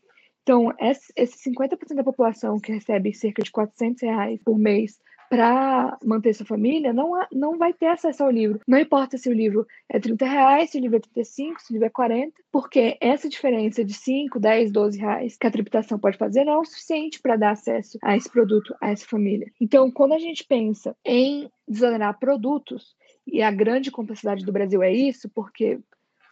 Então, 0.49 0.73
esse 0.79 1.47
50% 1.47 1.93
da 1.93 2.03
população 2.03 2.59
que 2.59 2.71
recebe 2.71 3.13
cerca 3.13 3.43
de 3.43 3.51
400 3.51 4.01
reais 4.01 4.41
por 4.43 4.57
mês 4.57 4.99
para 5.29 5.95
manter 6.03 6.33
sua 6.33 6.43
família, 6.47 6.91
não, 6.91 7.11
não 7.31 7.55
vai 7.55 7.71
ter 7.71 7.85
acesso 7.85 8.23
ao 8.23 8.31
livro. 8.31 8.59
Não 8.67 8.79
importa 8.79 9.15
se 9.15 9.29
o 9.29 9.31
livro 9.31 9.67
é 9.87 9.99
30 9.99 10.25
reais, 10.25 10.71
se 10.71 10.79
o 10.79 10.81
livro 10.81 10.97
é 10.97 11.01
35, 11.01 11.61
se 11.61 11.71
o 11.71 11.73
livro 11.73 11.85
é 11.85 11.91
40, 11.91 12.33
porque 12.51 12.97
essa 12.99 13.29
diferença 13.29 13.85
de 13.85 13.93
5, 13.93 14.39
10, 14.39 14.71
12 14.71 14.97
reais 14.97 15.37
que 15.37 15.45
a 15.45 15.51
tributação 15.51 15.99
pode 15.99 16.17
fazer 16.17 16.43
não 16.45 16.53
é 16.53 16.57
o 16.57 16.65
suficiente 16.65 17.21
para 17.21 17.35
dar 17.35 17.51
acesso 17.51 17.99
a 18.01 18.17
esse 18.17 18.27
produto, 18.27 18.75
a 18.81 18.89
essa 18.89 19.05
família. 19.05 19.51
Então, 19.61 19.91
quando 19.91 20.13
a 20.13 20.19
gente 20.19 20.43
pensa 20.43 20.95
em 21.05 21.47
desonerar 21.67 22.17
produtos, 22.17 22.95
e 23.27 23.43
a 23.43 23.51
grande 23.51 23.91
complexidade 23.91 24.43
do 24.43 24.51
Brasil 24.51 24.81
é 24.81 24.91
isso, 24.91 25.29
porque 25.29 25.79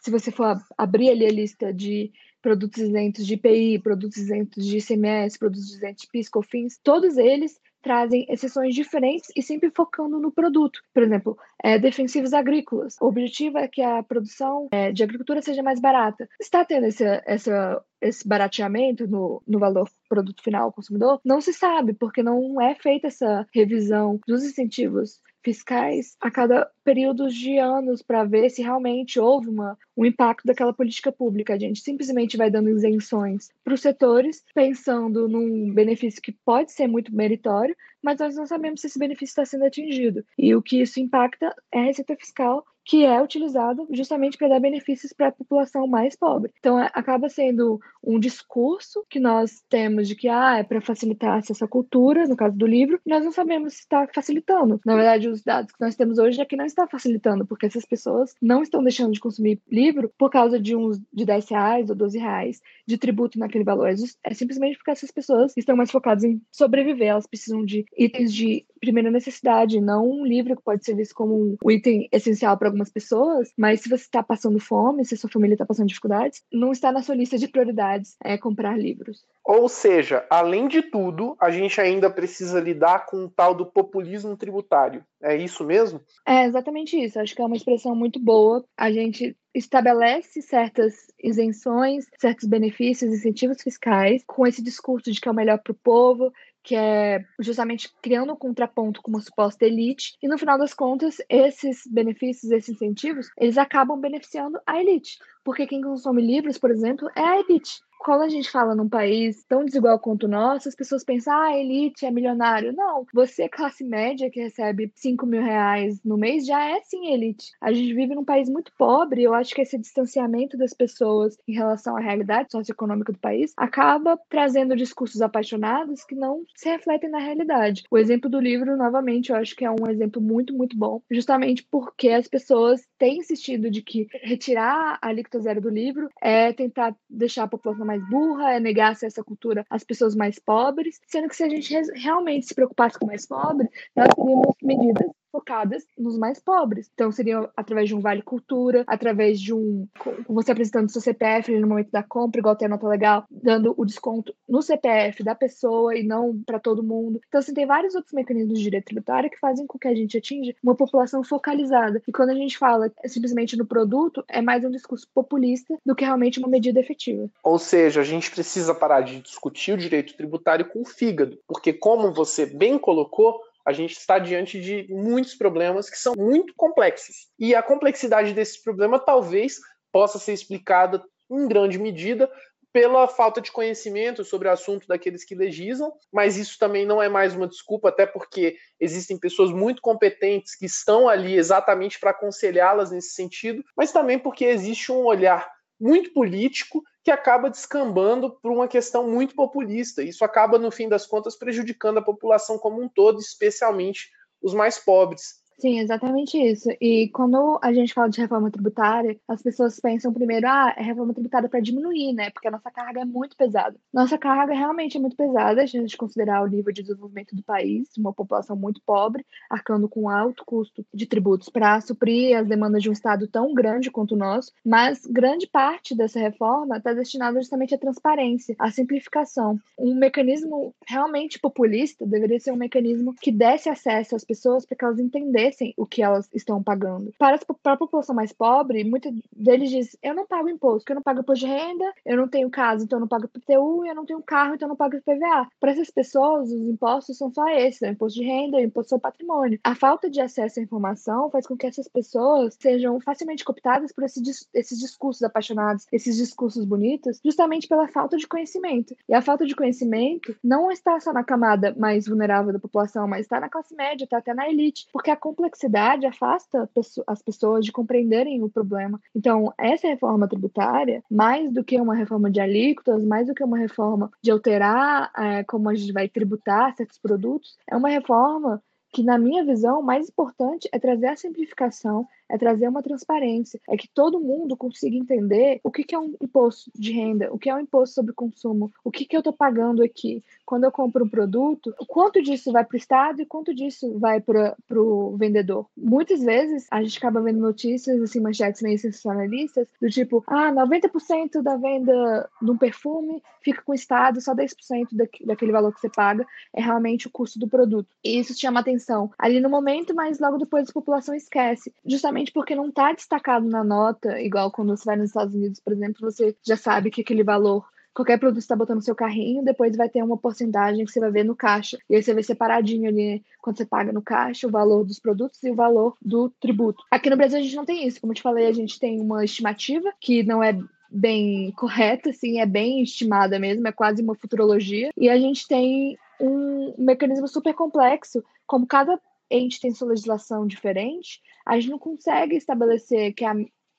se 0.01 0.10
você 0.10 0.32
for 0.32 0.58
abrir 0.75 1.10
ali 1.12 1.25
a 1.25 1.32
lista 1.32 1.73
de 1.73 2.12
produtos 2.41 2.82
isentos 2.82 3.26
de 3.26 3.34
IPI, 3.34 3.80
produtos 3.80 4.17
isentos 4.17 4.65
de 4.65 4.78
ICMS, 4.78 5.38
produtos 5.38 5.73
isentos 5.73 6.04
de 6.04 6.10
PIS, 6.10 6.30
COFINS, 6.30 6.80
todos 6.84 7.17
eles 7.17 7.60
trazem 7.82 8.26
exceções 8.30 8.76
diferentes 8.76 9.32
e 9.36 9.41
sempre 9.41 9.69
focando 9.69 10.19
no 10.19 10.32
produto. 10.32 10.82
Por 10.93 11.04
exemplo, 11.04 11.38
é, 11.63 11.80
defensivos 11.80 12.34
agrícolas. 12.34 12.97
O 13.00 13.06
objetivo 13.08 13.58
é 13.58 13.67
que 13.67 13.82
a 13.82 14.04
produção 14.04 14.67
é, 14.71 14.91
de 14.91 15.04
agricultura 15.04 15.41
seja 15.41 15.63
mais 15.63 15.80
barata. 15.80 16.28
Está 16.39 16.65
tendo 16.65 16.88
esse, 16.88 17.06
essa, 17.26 17.82
esse 18.02 18.28
barateamento 18.28 19.08
no, 19.08 19.41
no 19.47 19.58
valor 19.60 19.89
produto 20.10 20.43
final 20.43 20.65
ao 20.65 20.73
consumidor? 20.73 21.21
Não 21.23 21.39
se 21.39 21.54
sabe, 21.54 21.93
porque 21.93 22.21
não 22.21 22.60
é 22.62 22.76
feita 22.76 23.08
essa 23.08 23.47
revisão 23.54 24.19
dos 24.28 24.43
incentivos 24.43 25.21
fiscais 25.43 26.15
a 26.19 26.30
cada 26.30 26.69
períodos 26.84 27.34
de 27.34 27.58
anos 27.58 28.02
para 28.02 28.23
ver 28.23 28.50
se 28.50 28.62
realmente 28.62 29.19
houve 29.19 29.50
uma, 29.50 29.78
um 29.95 30.06
impacto 30.06 30.45
daquela 30.45 30.73
política 30.73 31.12
pública. 31.12 31.54
A 31.54 31.60
gente 31.60 31.82
simplesmente 31.82 32.38
vai 32.38 32.50
dando 32.50 32.69
isenções 32.69 33.50
para 33.63 33.73
os 33.73 33.82
setores, 33.82 34.43
pensando 34.54 35.28
num 35.28 35.73
benefício 35.73 36.21
que 36.21 36.32
pode 36.32 36.71
ser 36.71 36.88
muito 36.88 37.15
meritório, 37.15 37.76
mas 38.02 38.19
nós 38.19 38.36
não 38.36 38.45
sabemos 38.45 38.82
se 38.82 38.88
esse 38.88 39.00
benefício 39.00 39.32
está 39.32 39.45
sendo 39.45 39.65
atingido. 39.65 40.23
E 40.38 40.56
o 40.56 40.62
que 40.62 40.82
isso 40.82 41.00
impacta 41.00 41.56
é 41.71 41.80
a 41.80 41.84
receita 41.84 42.15
fiscal 42.15 42.65
que 42.88 43.04
é 43.04 43.21
utilizado 43.21 43.86
justamente 43.91 44.38
para 44.38 44.47
dar 44.47 44.62
benefícios 44.62 45.12
para 45.12 45.28
a 45.28 45.32
população 45.32 45.86
mais 45.86 46.15
pobre. 46.15 46.52
Então, 46.58 46.82
é, 46.82 46.89
acaba 46.93 47.28
sendo 47.28 47.80
um 48.02 48.17
discurso 48.17 49.06
que 49.10 49.19
nós 49.19 49.62
temos 49.69 50.08
de 50.08 50.15
que 50.15 50.30
ah, 50.30 50.60
é 50.60 50.63
para 50.63 50.80
facilitar 50.80 51.38
acesso 51.38 51.65
à 51.65 51.67
cultura, 51.67 52.26
no 52.26 52.38
caso 52.38 52.56
do 52.58 52.65
livro, 52.65 53.00
nós 53.06 53.23
não 53.23 53.32
sabemos 53.34 53.73
se 53.73 53.80
está 53.82 54.08
facilitando. 54.15 54.80
Na 54.86 54.95
verdade, 54.95 55.28
os 55.28 55.43
dados 55.43 55.73
que 55.73 55.82
nós 55.82 55.97
temos 55.97 56.17
hoje 56.17 56.39
é 56.39 56.45
que 56.45 56.56
não 56.56 56.65
está 56.65 56.88
facilitando, 56.88 57.45
porque 57.45 57.65
essas 57.65 57.86
pessoas 57.86 58.34
não 58.41 58.63
estão 58.63 58.82
deixando 58.82 59.12
de 59.12 59.19
consumir 59.19 59.62
livro 59.69 60.10
por 60.17 60.30
causa 60.30 60.58
de 60.58 60.73
uns 60.73 60.97
de 61.12 61.26
10 61.26 61.50
reais 61.50 61.89
ou 61.89 61.95
12 61.95 62.17
reais 62.17 62.62
de 62.88 62.97
tributo 62.97 63.38
naquele 63.38 63.65
valor. 63.65 63.89
É 64.23 64.34
simplesmente 64.34 64.78
porque 64.78 64.91
essas 64.91 65.12
pessoas 65.12 65.52
estão 65.58 65.76
mais 65.76 65.91
focadas 65.91 66.23
em 66.23 66.41
sobreviver, 66.50 67.10
elas 67.10 67.28
precisam 67.28 67.65
de 67.65 67.84
itens 67.97 68.34
de 68.34 68.65
primeira 68.80 69.12
necessidade, 69.12 69.82
não 69.82 70.10
um 70.10 70.26
livro 70.26 70.56
que 70.56 70.63
pode 70.63 70.86
ser 70.86 70.95
visto 70.95 71.13
como 71.13 71.58
um 71.63 71.71
item 71.71 72.08
essencial 72.12 72.58
para 72.58 72.76
algumas 72.77 72.89
pessoas, 72.89 73.51
mas 73.57 73.81
se 73.81 73.89
você 73.89 74.03
está 74.03 74.21
passando 74.21 74.59
fome, 74.59 75.03
se 75.03 75.17
sua 75.17 75.29
família 75.29 75.55
está 75.55 75.65
passando 75.65 75.87
dificuldades, 75.87 76.43
não 76.53 76.71
está 76.71 76.91
na 76.91 77.01
sua 77.01 77.15
lista 77.15 77.37
de 77.37 77.47
prioridades 77.47 78.15
é 78.23 78.37
comprar 78.37 78.77
livros. 78.77 79.25
Ou 79.43 79.67
seja, 79.67 80.25
além 80.29 80.67
de 80.67 80.81
tudo, 80.81 81.35
a 81.39 81.49
gente 81.49 81.79
ainda 81.81 82.09
precisa 82.09 82.59
lidar 82.59 83.05
com 83.05 83.25
o 83.25 83.29
tal 83.29 83.55
do 83.55 83.65
populismo 83.65 84.35
tributário. 84.37 85.03
É 85.21 85.35
isso 85.35 85.63
mesmo? 85.63 86.01
É 86.25 86.45
exatamente 86.45 86.97
isso. 86.97 87.19
Acho 87.19 87.33
que 87.33 87.41
é 87.41 87.45
uma 87.45 87.55
expressão 87.55 87.95
muito 87.95 88.19
boa. 88.19 88.63
A 88.77 88.91
gente 88.91 89.35
estabelece 89.55 90.41
certas 90.41 90.93
isenções, 91.21 92.05
certos 92.19 92.47
benefícios, 92.47 93.11
incentivos 93.11 93.61
fiscais, 93.61 94.23
com 94.27 94.45
esse 94.45 94.61
discurso 94.61 95.11
de 95.11 95.19
que 95.19 95.27
é 95.27 95.31
o 95.31 95.35
melhor 95.35 95.59
para 95.59 95.71
o 95.71 95.79
povo, 95.81 96.31
que 96.67 96.75
é 96.75 97.23
justamente 97.39 97.89
criando 98.01 98.34
um 98.34 98.36
contraponto 98.36 99.01
com 99.01 99.10
uma 99.10 99.21
suposta 99.21 99.65
elite, 99.65 100.17
e 100.21 100.27
no 100.27 100.38
final 100.38 100.58
das 100.58 100.73
contas, 100.73 101.15
esses 101.30 101.88
benefícios, 101.89 102.51
esses 102.51 102.75
incentivos, 102.75 103.30
eles 103.38 103.58
acabam 103.58 103.97
beneficiando 103.97 104.60
a 104.67 104.77
elite, 104.77 105.17
porque 105.45 105.65
quem 105.65 105.82
consome 105.82 106.21
livros, 106.21 106.58
por 106.58 106.69
exemplo, 106.69 107.10
é 107.15 107.21
a 107.21 107.39
elite 107.39 107.80
quando 107.97 108.21
a 108.21 108.29
gente 108.29 108.49
fala 108.49 108.75
num 108.75 108.88
país 108.88 109.43
tão 109.47 109.65
desigual 109.65 109.99
quanto 109.99 110.23
o 110.23 110.29
nosso, 110.29 110.69
as 110.69 110.75
pessoas 110.75 111.03
pensam, 111.03 111.33
ah, 111.33 111.57
elite 111.57 112.05
é 112.05 112.12
milionário. 112.12 112.73
Não, 112.73 113.05
você, 113.13 113.49
classe 113.49 113.83
média, 113.83 114.29
que 114.29 114.39
recebe 114.39 114.91
5 114.95 115.25
mil 115.25 115.41
reais 115.41 115.99
no 116.03 116.17
mês, 116.17 116.45
já 116.45 116.63
é 116.63 116.79
sim 116.81 117.07
elite. 117.07 117.51
A 117.60 117.73
gente 117.73 117.93
vive 117.93 118.15
num 118.15 118.23
país 118.23 118.49
muito 118.49 118.71
pobre, 118.77 119.23
eu 119.23 119.33
acho 119.33 119.53
que 119.53 119.62
esse 119.62 119.77
distanciamento 119.77 120.57
das 120.57 120.73
pessoas 120.73 121.38
em 121.47 121.53
relação 121.53 121.97
à 121.97 121.99
realidade 121.99 122.51
socioeconômica 122.51 123.12
do 123.12 123.19
país 123.19 123.53
acaba 123.57 124.19
trazendo 124.29 124.75
discursos 124.75 125.21
apaixonados 125.21 126.03
que 126.03 126.15
não 126.15 126.43
se 126.55 126.69
refletem 126.69 127.10
na 127.10 127.19
realidade. 127.19 127.83
O 127.89 127.97
exemplo 127.97 128.29
do 128.29 128.39
livro, 128.39 128.77
novamente, 128.77 129.31
eu 129.31 129.36
acho 129.36 129.55
que 129.55 129.65
é 129.65 129.71
um 129.71 129.89
exemplo 129.89 130.21
muito, 130.21 130.53
muito 130.53 130.77
bom, 130.77 131.01
justamente 131.10 131.65
porque 131.69 132.10
as 132.10 132.27
pessoas 132.27 132.86
têm 132.97 133.19
insistido 133.19 133.69
de 133.69 133.81
que 133.81 134.07
retirar 134.21 134.99
a 135.01 135.07
alíquota 135.07 135.39
zero 135.39 135.62
do 135.62 135.69
livro 135.69 136.10
é 136.21 136.53
tentar 136.53 136.95
deixar 137.10 137.43
a 137.43 137.47
população 137.47 137.87
mais 137.88 138.08
burra, 138.10 138.54
é 138.54 138.60
negar 138.60 138.91
acesso 138.91 139.21
à 139.21 139.23
cultura 139.23 139.65
às 139.69 139.84
pessoas 139.84 140.15
mais 140.15 140.38
pobres, 140.38 141.00
sendo 141.08 141.30
que 141.30 141.36
se 141.36 141.43
a 141.43 141.50
gente 141.50 141.73
realmente 141.95 142.45
se 142.45 142.54
preocupasse 142.54 143.00
com 143.00 143.08
mais 143.08 143.26
pobre, 143.26 143.67
nós 143.95 144.13
teríamos 144.13 144.56
medidas 144.62 145.08
focadas 145.38 145.86
nos 145.95 146.17
mais 146.17 146.39
pobres. 146.39 146.89
Então, 146.93 147.12
seria 147.12 147.47
através 147.56 147.88
de 147.88 147.95
um 147.95 148.00
Vale 148.00 148.23
Cultura, 148.23 148.84
através 148.88 149.39
de 149.39 149.54
um. 149.54 149.88
Você 150.28 150.52
apresentando 150.52 150.89
seu 150.89 151.00
CPF 151.00 151.56
no 151.60 151.67
momento 151.67 151.91
da 151.91 152.02
compra, 152.02 152.39
igual 152.39 152.56
tem 152.56 152.65
a 152.65 152.69
nota 152.69 152.88
legal, 152.88 153.26
dando 153.30 153.76
o 153.78 153.86
desconto 153.86 154.34
no 154.50 154.63
CPF 154.63 155.23
da 155.23 155.36
pessoa 155.36 155.95
e 155.95 156.02
não 156.02 156.41
para 156.43 156.60
todo 156.60 156.84
mundo. 156.84 157.21
Então, 157.28 157.39
assim, 157.39 157.54
tem 157.54 157.67
vários 157.67 157.93
outros 157.93 158.13
mecanismos 158.13 158.58
de 158.58 158.63
direito 158.63 158.86
tributário 158.86 159.30
que 159.30 159.39
fazem 159.39 159.67
com 159.67 159.78
que 159.78 159.88
a 159.88 159.93
gente 159.93 160.17
atinja 160.17 160.56
uma 160.63 160.76
população 160.76 161.23
focalizada. 161.23 162.02
E 162.08 162.12
quando 162.12 162.32
a 162.32 162.36
gente 162.36 162.58
fala 162.58 162.91
simplesmente 163.06 163.56
no 163.56 163.65
produto, 163.65 164.23
é 164.28 164.41
mais 164.41 164.65
um 164.65 164.71
discurso 164.71 165.08
populista 165.13 165.78
do 165.86 165.95
que 165.95 166.04
realmente 166.04 166.39
uma 166.39 166.47
medida 166.47 166.80
efetiva. 166.80 167.30
Ou 167.43 167.60
seja, 167.60 168.02
a 168.02 168.04
gente 168.04 168.32
precisa 168.32 168.73
parar 168.73 169.02
de 169.02 169.21
discutir 169.21 169.73
o 169.73 169.78
direito 169.78 170.15
tributário 170.15 170.65
com 170.65 170.82
o 170.82 170.86
fígado, 170.86 171.38
porque, 171.47 171.71
como 171.71 172.12
você 172.12 172.45
bem 172.45 172.80
colocou, 172.80 173.39
a 173.67 173.73
gente 173.73 173.97
está 173.97 174.17
diante 174.17 174.62
de 174.62 174.88
muitos 174.89 175.36
problemas 175.36 175.89
que 175.89 175.97
são 175.97 176.13
muito 176.17 176.53
complexos. 176.56 177.27
E 177.38 177.53
a 177.53 177.62
complexidade 177.62 178.34
desse 178.34 178.63
problema 178.63 178.97
talvez 178.97 179.58
possa 179.91 180.17
ser 180.17 180.32
explicada 180.32 181.03
em 181.30 181.45
grande 181.49 181.77
medida 181.77 182.32
pela 182.71 183.10
falta 183.10 183.41
de 183.41 183.51
conhecimento 183.51 184.23
sobre 184.23 184.47
o 184.47 184.51
assunto 184.51 184.88
daqueles 184.88 185.25
que 185.25 185.36
legislam, 185.36 185.91
mas 186.13 186.38
isso 186.38 186.58
também 186.58 186.86
não 186.86 187.03
é 187.03 187.10
mais 187.10 187.36
uma 187.36 187.47
desculpa, 187.47 187.89
até 187.89 188.06
porque 188.06 188.56
existem 188.80 189.19
pessoas 189.19 189.51
muito 189.51 189.82
competentes 189.82 190.56
que 190.56 190.65
estão 190.65 191.10
ali 191.10 191.36
exatamente 191.36 191.99
para 191.99 192.12
aconselhá-las 192.12 192.91
nesse 192.91 193.15
sentido, 193.15 193.65
mas 193.75 193.91
também 193.91 194.17
porque 194.17 194.45
existe 194.45 194.93
um 194.93 195.03
olhar 195.03 195.45
muito 195.77 196.13
político 196.13 196.82
que 197.08 197.12
acaba 197.12 197.50
descambando 197.50 198.32
por 198.41 198.52
uma 198.52 198.67
questão 198.67 199.08
muito 199.08 199.34
populista. 199.34 200.04
Isso 200.04 200.26
acaba, 200.26 200.60
no 200.60 200.70
fim 200.70 200.89
das 200.89 201.08
contas, 201.08 201.38
prejudicando 201.38 202.00
a 202.00 202.02
população 202.02 202.60
como 202.60 202.84
um 202.84 202.89
todo, 202.89 203.17
especialmente 203.22 204.12
os 204.41 204.54
mais 204.54 204.78
pobres. 204.78 205.36
Sim, 205.60 205.80
exatamente 205.80 206.38
isso. 206.38 206.70
E 206.80 207.10
quando 207.10 207.60
a 207.63 207.74
gente 207.74 207.91
fala 207.91 208.10
de 208.10 208.22
reforma 208.22 208.52
tributária, 208.52 209.20
as 209.28 209.41
pessoas 209.41 209.80
pensam 209.80 210.13
primeiro, 210.13 210.48
ah, 210.48 210.72
é 210.78 210.84
reforma 210.84 211.15
tributária 211.15 211.50
para 211.50 211.60
diminuir, 211.60 212.13
né? 212.13 212.30
Porque 212.30 212.48
a 212.48 212.52
nossa 212.52 212.70
carga 212.70 213.02
é 213.02 213.06
muito 213.06 213.36
pesada. 213.36 213.76
Nossa 213.91 214.20
carga 214.20 214.54
realmente 214.54 214.98
é 214.98 215.00
muito 215.00 215.15
pesada, 215.15 215.63
a 215.63 215.65
gente 215.65 215.98
considerar 215.98 216.43
o 216.43 216.48
nível 216.48 216.72
de 216.72 216.84
desenvolvimento 216.84 217.36
do 217.36 217.41
país, 217.41 217.89
uma 217.98 218.13
população 218.13 218.56
muito 218.56 218.80
pobre, 218.86 219.26
arcando 219.50 219.89
com 219.89 220.08
alto 220.08 220.43
custo 220.46 220.86
de 220.93 221.08
tributos 221.08 221.50
para 221.50 221.82
suprir 221.82 222.38
as 222.38 222.48
demandas 222.48 222.84
de 222.84 222.89
um 222.89 222.93
Estado 222.93 223.28
tão 223.28 223.52
grande 223.56 223.89
quanto 223.89 224.13
o 224.13 224.17
nosso. 224.17 224.52
Mas 224.63 225.08
grande 225.08 225.48
parte 225.48 225.96
dessa 225.96 226.20
reforma 226.20 226.78
está 226.78 226.93
destinada 226.93 227.39
justamente 227.39 227.74
à 227.74 227.80
transparência, 227.80 228.56
à 228.60 228.70
simplificação. 228.70 229.60
Um 229.76 229.96
mecanismo 229.96 230.76
realmente 230.88 231.39
populista 231.39 232.06
deveria 232.06 232.39
ser 232.39 232.52
um 232.52 232.56
mecanismo 232.58 233.15
que 233.20 233.32
desse 233.32 233.70
acesso 233.70 234.15
às 234.15 234.24
pessoas 234.24 234.63
para 234.63 234.78
que 234.78 234.86
elas 234.86 235.00
entendessem 235.00 235.46
o 235.77 235.86
que 235.86 236.01
elas 236.01 236.29
estão 236.33 236.62
pagando. 236.62 237.13
Para, 237.17 237.39
a 237.65 237.77
população 237.77 238.15
mais 238.15 238.31
pobre, 238.31 238.83
muitos 238.83 239.12
deles 239.31 239.69
dizem: 239.69 239.99
eu 240.01 240.13
não 240.13 240.25
pago 240.25 240.49
imposto, 240.49 240.79
porque 240.79 240.91
eu 240.93 240.95
não 240.95 241.03
pago 241.03 241.21
imposto 241.21 241.45
de 241.45 241.51
renda, 241.51 241.93
eu 242.05 242.17
não 242.17 242.27
tenho 242.27 242.49
casa, 242.49 242.83
então 242.83 242.97
eu 242.97 243.01
não 243.01 243.07
pago 243.07 243.25
IPTU, 243.25 243.86
eu 243.86 243.95
não 243.95 244.05
tenho 244.05 244.21
carro, 244.21 244.55
então 244.55 244.67
eu 244.67 244.69
não 244.69 244.75
pago 244.75 244.95
IPVA. 244.95 245.47
Para 245.60 245.71
essas 245.71 245.89
pessoas, 245.89 246.51
os 246.51 246.67
impostos 246.67 247.17
são 247.17 247.31
só 247.31 247.47
esses: 247.49 247.81
é 247.81 247.89
o 247.89 247.91
imposto 247.91 248.19
de 248.19 248.25
renda, 248.25 248.62
imposto 248.62 248.89
sobre 248.89 249.03
patrimônio. 249.03 249.60
A 249.63 249.75
falta 249.75 250.10
de 250.10 250.21
acesso 250.21 250.60
à 250.60 250.63
informação 250.63 251.29
faz 251.29 251.47
com 251.47 251.57
que 251.57 251.67
essas 251.67 251.88
pessoas 251.88 252.57
sejam 252.60 252.99
facilmente 252.99 253.43
cooptadas 253.43 253.91
por 253.91 254.03
esses, 254.03 254.47
esses 254.53 254.79
discursos 254.79 255.23
apaixonados, 255.23 255.86
esses 255.91 256.17
discursos 256.17 256.65
bonitos, 256.65 257.19
justamente 257.23 257.67
pela 257.67 257.88
falta 257.88 258.17
de 258.17 258.27
conhecimento. 258.27 258.95
E 259.07 259.13
a 259.13 259.21
falta 259.21 259.45
de 259.45 259.55
conhecimento 259.55 260.36
não 260.43 260.71
está 260.71 260.99
só 260.99 261.13
na 261.13 261.23
camada 261.23 261.75
mais 261.77 262.07
vulnerável 262.07 262.53
da 262.53 262.60
população, 262.60 263.07
mas 263.07 263.21
está 263.21 263.39
na 263.39 263.49
classe 263.49 263.75
média, 263.75 264.03
está 264.03 264.17
até 264.17 264.33
na 264.33 264.49
elite, 264.49 264.88
porque 264.91 265.12
a 265.12 265.15
complexidade 265.38 266.08
afasta 266.08 266.67
as 267.06 267.21
pessoas 267.21 267.63
de 267.63 267.71
compreenderem 267.71 268.41
o 268.43 268.50
problema. 268.50 269.00
Então, 269.15 269.54
essa 269.58 269.88
reforma 269.88 270.28
tributária, 270.28 271.04
mais 271.10 271.52
do 271.54 271.63
que 271.63 271.80
uma 271.80 271.95
reforma 271.95 272.30
de 272.32 272.41
alíquotas, 272.41 273.06
mais 273.06 273.28
do 273.28 273.36
que 273.36 273.43
uma 273.43 273.58
reforma 273.58 274.12
de 274.21 274.32
alterar 274.32 275.12
é, 275.15 275.43
como 275.43 275.69
a 275.69 275.76
gente 275.76 275.93
vai 275.93 276.10
tributar 276.10 276.76
certos 276.76 276.97
produtos, 276.97 277.56
é 277.69 277.78
uma 277.78 277.89
reforma 277.89 278.62
que, 278.91 279.04
na 279.04 279.17
minha 279.17 279.45
visão, 279.45 279.80
o 279.80 279.84
mais 279.84 280.10
importante 280.10 280.67
é 280.71 280.80
trazer 280.80 281.08
a 281.08 281.15
simplificação, 281.15 282.08
é 282.29 282.37
trazer 282.37 282.67
uma 282.67 282.83
transparência, 282.83 283.59
é 283.67 283.77
que 283.77 283.87
todo 283.87 284.19
mundo 284.19 284.57
consiga 284.57 284.95
entender 284.95 285.59
o 285.63 285.71
que, 285.71 285.83
que 285.83 285.95
é 285.95 285.99
um 285.99 286.15
imposto 286.21 286.71
de 286.75 286.91
renda, 286.91 287.33
o 287.33 287.37
que 287.37 287.49
é 287.49 287.55
um 287.55 287.59
imposto 287.59 287.95
sobre 287.95 288.13
consumo, 288.13 288.71
o 288.83 288.91
que, 288.91 289.05
que 289.05 289.15
eu 289.15 289.19
estou 289.19 289.33
pagando 289.33 289.83
aqui. 289.83 290.23
Quando 290.45 290.63
eu 290.63 290.71
compro 290.71 291.05
um 291.05 291.09
produto, 291.09 291.73
quanto 291.87 292.21
disso 292.21 292.51
vai 292.51 292.63
para 292.63 292.75
o 292.75 292.77
Estado 292.77 293.21
e 293.21 293.25
quanto 293.25 293.53
disso 293.53 293.97
vai 293.99 294.21
para 294.21 294.55
o 294.71 295.15
vendedor. 295.17 295.65
Muitas 295.75 296.21
vezes 296.21 296.67
a 296.71 296.81
gente 296.81 296.97
acaba 296.97 297.21
vendo 297.21 297.39
notícias, 297.39 298.01
assim, 298.01 298.19
manchetes 298.19 298.61
meio 298.61 298.77
sensacionalistas, 298.77 299.67
do 299.81 299.89
tipo, 299.89 300.23
ah, 300.27 300.51
90% 300.51 301.41
da 301.41 301.55
venda 301.57 302.29
de 302.41 302.51
um 302.51 302.57
perfume 302.57 303.21
fica 303.41 303.61
com 303.61 303.71
o 303.71 303.75
Estado, 303.75 304.21
só 304.21 304.33
10% 304.35 304.89
daquele 305.25 305.51
valor 305.51 305.73
que 305.73 305.79
você 305.79 305.89
paga 305.89 306.25
é 306.53 306.61
realmente 306.61 307.07
o 307.07 307.11
custo 307.11 307.39
do 307.39 307.47
produto. 307.47 307.89
E 308.03 308.19
isso 308.19 308.37
chama 308.37 308.59
atenção 308.59 309.09
ali 309.17 309.39
no 309.39 309.49
momento, 309.49 309.95
mas 309.95 310.19
logo 310.19 310.37
depois 310.37 310.69
a 310.69 310.73
população 310.73 311.15
esquece. 311.15 311.73
Justamente 311.85 312.16
justamente 312.17 312.32
porque 312.32 312.56
não 312.56 312.69
está 312.69 312.91
destacado 312.91 313.47
na 313.47 313.63
nota, 313.63 314.19
igual 314.19 314.51
quando 314.51 314.75
você 314.75 314.86
vai 314.86 314.95
nos 314.95 315.10
Estados 315.10 315.36
Unidos, 315.36 315.60
por 315.60 315.73
exemplo, 315.73 316.01
você 316.01 316.36
já 316.45 316.58
sabe 316.58 316.89
que 316.89 317.01
aquele 317.01 317.23
valor 317.23 317.65
qualquer 317.93 318.19
produto 318.19 318.38
que 318.38 318.43
está 318.43 318.56
botando 318.56 318.75
no 318.75 318.84
seu 318.84 318.93
carrinho, 318.93 319.43
depois 319.43 319.75
vai 319.75 319.89
ter 319.89 320.03
uma 320.03 320.17
porcentagem 320.17 320.86
que 320.86 320.91
você 320.91 320.99
vai 320.99 321.10
ver 321.10 321.25
no 321.25 321.36
caixa. 321.36 321.80
E 321.89 321.95
aí 321.95 322.03
você 322.03 322.13
vê 322.13 322.21
separadinho 322.21 322.88
ali, 322.88 323.23
quando 323.41 323.58
você 323.58 323.65
paga 323.65 323.91
no 323.91 324.03
caixa, 324.03 324.45
o 324.45 324.51
valor 324.51 324.86
dos 324.86 324.99
produtos 324.99 325.41
e 325.41 325.49
o 325.49 325.56
valor 325.56 325.97
do 325.99 326.30
tributo. 326.39 326.84
Aqui 326.91 327.10
no 327.10 327.17
Brasil 327.17 327.39
a 327.39 327.41
gente 327.41 327.56
não 327.56 327.65
tem 327.65 327.88
isso. 327.88 327.99
Como 327.99 328.12
eu 328.13 328.15
te 328.15 328.21
falei, 328.21 328.45
a 328.45 328.51
gente 328.51 328.80
tem 328.80 329.01
uma 329.01 329.25
estimativa 329.25 329.91
que 329.99 330.21
não 330.21 330.43
é 330.43 330.56
bem 330.91 331.51
correta, 331.53 332.12
assim, 332.12 332.39
é 332.39 332.45
bem 332.45 332.84
estimada 332.84 333.39
mesmo, 333.39 333.67
é 333.67 333.71
quase 333.71 334.03
uma 334.03 334.13
futurologia. 334.13 334.91
E 334.95 335.10
a 335.10 335.17
gente 335.17 335.47
tem 335.47 335.97
um 336.21 336.75
mecanismo 336.77 337.27
super 337.27 337.56
complexo, 337.56 338.23
como 338.45 338.67
cada 338.67 338.99
ente 339.29 339.59
tem 339.59 339.71
sua 339.71 339.89
legislação 339.89 340.45
diferente, 340.45 341.21
a 341.45 341.55
gente 341.59 341.69
não 341.69 341.79
consegue 341.79 342.35
estabelecer 342.35 343.13
que 343.13 343.23
a, 343.23 343.33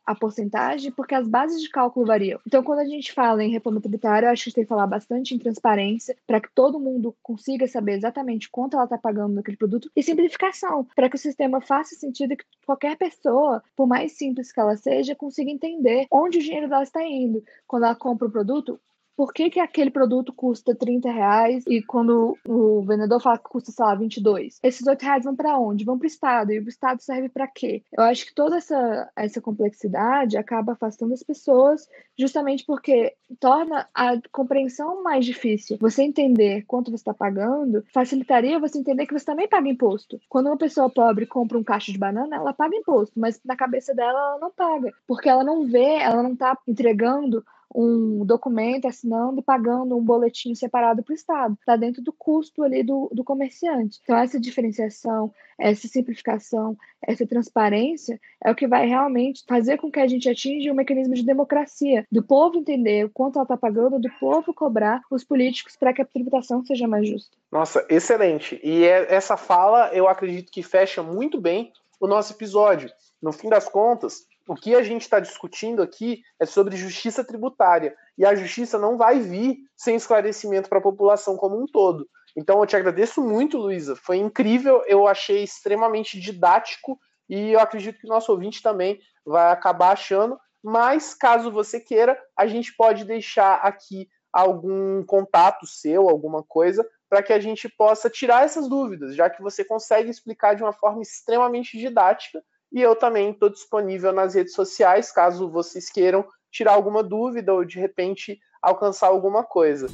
a 0.08 0.14
porcentagem 0.14 0.90
porque 0.90 1.14
as 1.14 1.28
bases 1.28 1.60
de 1.60 1.68
cálculo 1.68 2.06
variam. 2.06 2.40
Então, 2.46 2.62
quando 2.62 2.78
a 2.78 2.86
gente 2.86 3.12
fala 3.12 3.44
em 3.44 3.50
reforma 3.50 3.78
tributária, 3.78 4.26
eu 4.26 4.30
acho 4.30 4.44
que 4.44 4.48
a 4.48 4.50
gente 4.50 4.54
tem 4.54 4.64
que 4.64 4.68
falar 4.68 4.86
bastante 4.86 5.34
em 5.34 5.38
transparência 5.38 6.16
para 6.26 6.40
que 6.40 6.48
todo 6.54 6.80
mundo 6.80 7.14
consiga 7.22 7.66
saber 7.68 7.92
exatamente 7.92 8.48
quanto 8.50 8.74
ela 8.74 8.84
está 8.84 8.96
pagando 8.96 9.34
naquele 9.34 9.58
produto 9.58 9.90
e 9.94 10.02
simplificação, 10.02 10.86
para 10.96 11.10
que 11.10 11.16
o 11.16 11.18
sistema 11.18 11.60
faça 11.60 11.94
sentido 11.94 12.32
e 12.32 12.36
que 12.36 12.44
qualquer 12.64 12.96
pessoa, 12.96 13.62
por 13.76 13.86
mais 13.86 14.12
simples 14.16 14.50
que 14.50 14.58
ela 14.58 14.76
seja, 14.76 15.14
consiga 15.14 15.50
entender 15.50 16.06
onde 16.10 16.38
o 16.38 16.42
dinheiro 16.42 16.70
dela 16.70 16.82
está 16.82 17.04
indo. 17.04 17.44
Quando 17.66 17.84
ela 17.84 17.94
compra 17.94 18.28
o 18.28 18.30
produto, 18.30 18.80
por 19.18 19.32
que, 19.32 19.50
que 19.50 19.58
aquele 19.58 19.90
produto 19.90 20.32
custa 20.32 20.76
30 20.76 21.10
reais 21.10 21.64
e 21.66 21.82
quando 21.82 22.38
o 22.46 22.82
vendedor 22.82 23.20
fala 23.20 23.36
que 23.36 23.48
custa, 23.50 23.72
sei 23.72 23.84
lá, 23.84 23.96
22? 23.96 24.60
Esses 24.62 24.86
8 24.86 25.02
reais 25.02 25.24
vão 25.24 25.34
para 25.34 25.58
onde? 25.58 25.84
Vão 25.84 25.98
para 25.98 26.04
o 26.04 26.06
Estado. 26.06 26.52
E 26.52 26.60
o 26.60 26.68
Estado 26.68 27.02
serve 27.02 27.28
para 27.28 27.48
quê? 27.48 27.82
Eu 27.92 28.04
acho 28.04 28.24
que 28.24 28.32
toda 28.32 28.58
essa, 28.58 29.10
essa 29.16 29.40
complexidade 29.40 30.36
acaba 30.36 30.74
afastando 30.74 31.14
as 31.14 31.24
pessoas 31.24 31.88
justamente 32.16 32.64
porque 32.64 33.12
torna 33.40 33.88
a 33.92 34.12
compreensão 34.30 35.02
mais 35.02 35.26
difícil. 35.26 35.78
Você 35.80 36.04
entender 36.04 36.62
quanto 36.68 36.92
você 36.92 37.02
está 37.02 37.12
pagando 37.12 37.84
facilitaria 37.92 38.60
você 38.60 38.78
entender 38.78 39.04
que 39.04 39.18
você 39.18 39.24
também 39.24 39.48
paga 39.48 39.68
imposto. 39.68 40.20
Quando 40.28 40.46
uma 40.46 40.56
pessoa 40.56 40.88
pobre 40.88 41.26
compra 41.26 41.58
um 41.58 41.64
caixa 41.64 41.90
de 41.90 41.98
banana, 41.98 42.36
ela 42.36 42.52
paga 42.52 42.76
imposto, 42.76 43.18
mas 43.18 43.40
na 43.44 43.56
cabeça 43.56 43.92
dela 43.92 44.16
ela 44.16 44.38
não 44.38 44.52
paga, 44.52 44.92
porque 45.08 45.28
ela 45.28 45.42
não 45.42 45.66
vê, 45.66 45.96
ela 45.96 46.22
não 46.22 46.34
está 46.34 46.56
entregando 46.68 47.44
um 47.74 48.24
documento, 48.24 48.86
assinando 48.86 49.40
e 49.40 49.42
pagando 49.42 49.96
um 49.96 50.02
boletim 50.02 50.54
separado 50.54 51.02
para 51.02 51.12
o 51.12 51.14
Estado. 51.14 51.56
Está 51.60 51.76
dentro 51.76 52.02
do 52.02 52.12
custo 52.12 52.62
ali 52.62 52.82
do, 52.82 53.10
do 53.12 53.22
comerciante. 53.22 54.00
Então, 54.02 54.16
essa 54.16 54.40
diferenciação, 54.40 55.32
essa 55.58 55.86
simplificação, 55.86 56.76
essa 57.02 57.26
transparência 57.26 58.20
é 58.42 58.50
o 58.50 58.54
que 58.54 58.66
vai 58.66 58.86
realmente 58.86 59.44
fazer 59.46 59.78
com 59.78 59.90
que 59.90 60.00
a 60.00 60.06
gente 60.06 60.28
atinja 60.28 60.72
um 60.72 60.74
mecanismo 60.74 61.14
de 61.14 61.24
democracia, 61.24 62.06
do 62.10 62.22
povo 62.22 62.58
entender 62.58 63.04
o 63.04 63.10
quanto 63.10 63.36
ela 63.36 63.44
está 63.44 63.56
pagando, 63.56 63.98
do 63.98 64.10
povo 64.18 64.54
cobrar 64.54 65.02
os 65.10 65.24
políticos 65.24 65.76
para 65.76 65.92
que 65.92 66.02
a 66.02 66.06
tributação 66.06 66.64
seja 66.64 66.88
mais 66.88 67.08
justa. 67.08 67.36
Nossa, 67.50 67.84
excelente. 67.88 68.60
E 68.62 68.84
é, 68.84 69.14
essa 69.14 69.36
fala, 69.36 69.90
eu 69.92 70.08
acredito 70.08 70.50
que 70.52 70.62
fecha 70.62 71.02
muito 71.02 71.40
bem 71.40 71.72
o 72.00 72.06
nosso 72.06 72.32
episódio. 72.32 72.90
No 73.20 73.32
fim 73.32 73.48
das 73.48 73.68
contas, 73.68 74.26
o 74.48 74.54
que 74.54 74.74
a 74.74 74.82
gente 74.82 75.02
está 75.02 75.20
discutindo 75.20 75.82
aqui 75.82 76.22
é 76.40 76.46
sobre 76.46 76.74
justiça 76.74 77.22
tributária. 77.22 77.94
E 78.16 78.24
a 78.24 78.34
justiça 78.34 78.78
não 78.78 78.96
vai 78.96 79.20
vir 79.20 79.58
sem 79.76 79.94
esclarecimento 79.94 80.70
para 80.70 80.78
a 80.78 80.82
população 80.82 81.36
como 81.36 81.62
um 81.62 81.66
todo. 81.66 82.08
Então 82.34 82.58
eu 82.58 82.66
te 82.66 82.74
agradeço 82.74 83.20
muito, 83.20 83.58
Luísa. 83.58 83.94
Foi 83.94 84.16
incrível, 84.16 84.82
eu 84.86 85.06
achei 85.06 85.44
extremamente 85.44 86.18
didático 86.18 86.98
e 87.28 87.52
eu 87.52 87.60
acredito 87.60 87.98
que 87.98 88.06
o 88.06 88.08
nosso 88.08 88.32
ouvinte 88.32 88.62
também 88.62 88.98
vai 89.22 89.52
acabar 89.52 89.92
achando. 89.92 90.40
Mas 90.64 91.12
caso 91.12 91.52
você 91.52 91.78
queira, 91.78 92.18
a 92.34 92.46
gente 92.46 92.74
pode 92.74 93.04
deixar 93.04 93.56
aqui 93.56 94.08
algum 94.32 95.04
contato 95.04 95.66
seu, 95.66 96.08
alguma 96.08 96.42
coisa, 96.42 96.88
para 97.08 97.22
que 97.22 97.34
a 97.34 97.40
gente 97.40 97.68
possa 97.68 98.08
tirar 98.08 98.44
essas 98.44 98.66
dúvidas, 98.66 99.14
já 99.14 99.28
que 99.28 99.42
você 99.42 99.62
consegue 99.62 100.08
explicar 100.08 100.54
de 100.54 100.62
uma 100.62 100.72
forma 100.72 101.02
extremamente 101.02 101.76
didática 101.76 102.42
e 102.72 102.82
eu 102.82 102.94
também 102.94 103.30
estou 103.30 103.48
disponível 103.48 104.12
nas 104.12 104.34
redes 104.34 104.52
sociais, 104.52 105.10
caso 105.10 105.50
vocês 105.50 105.90
queiram 105.90 106.26
tirar 106.50 106.72
alguma 106.72 107.02
dúvida 107.02 107.52
ou 107.52 107.64
de 107.64 107.78
repente 107.78 108.38
alcançar 108.62 109.08
alguma 109.08 109.44
coisa. 109.44 109.86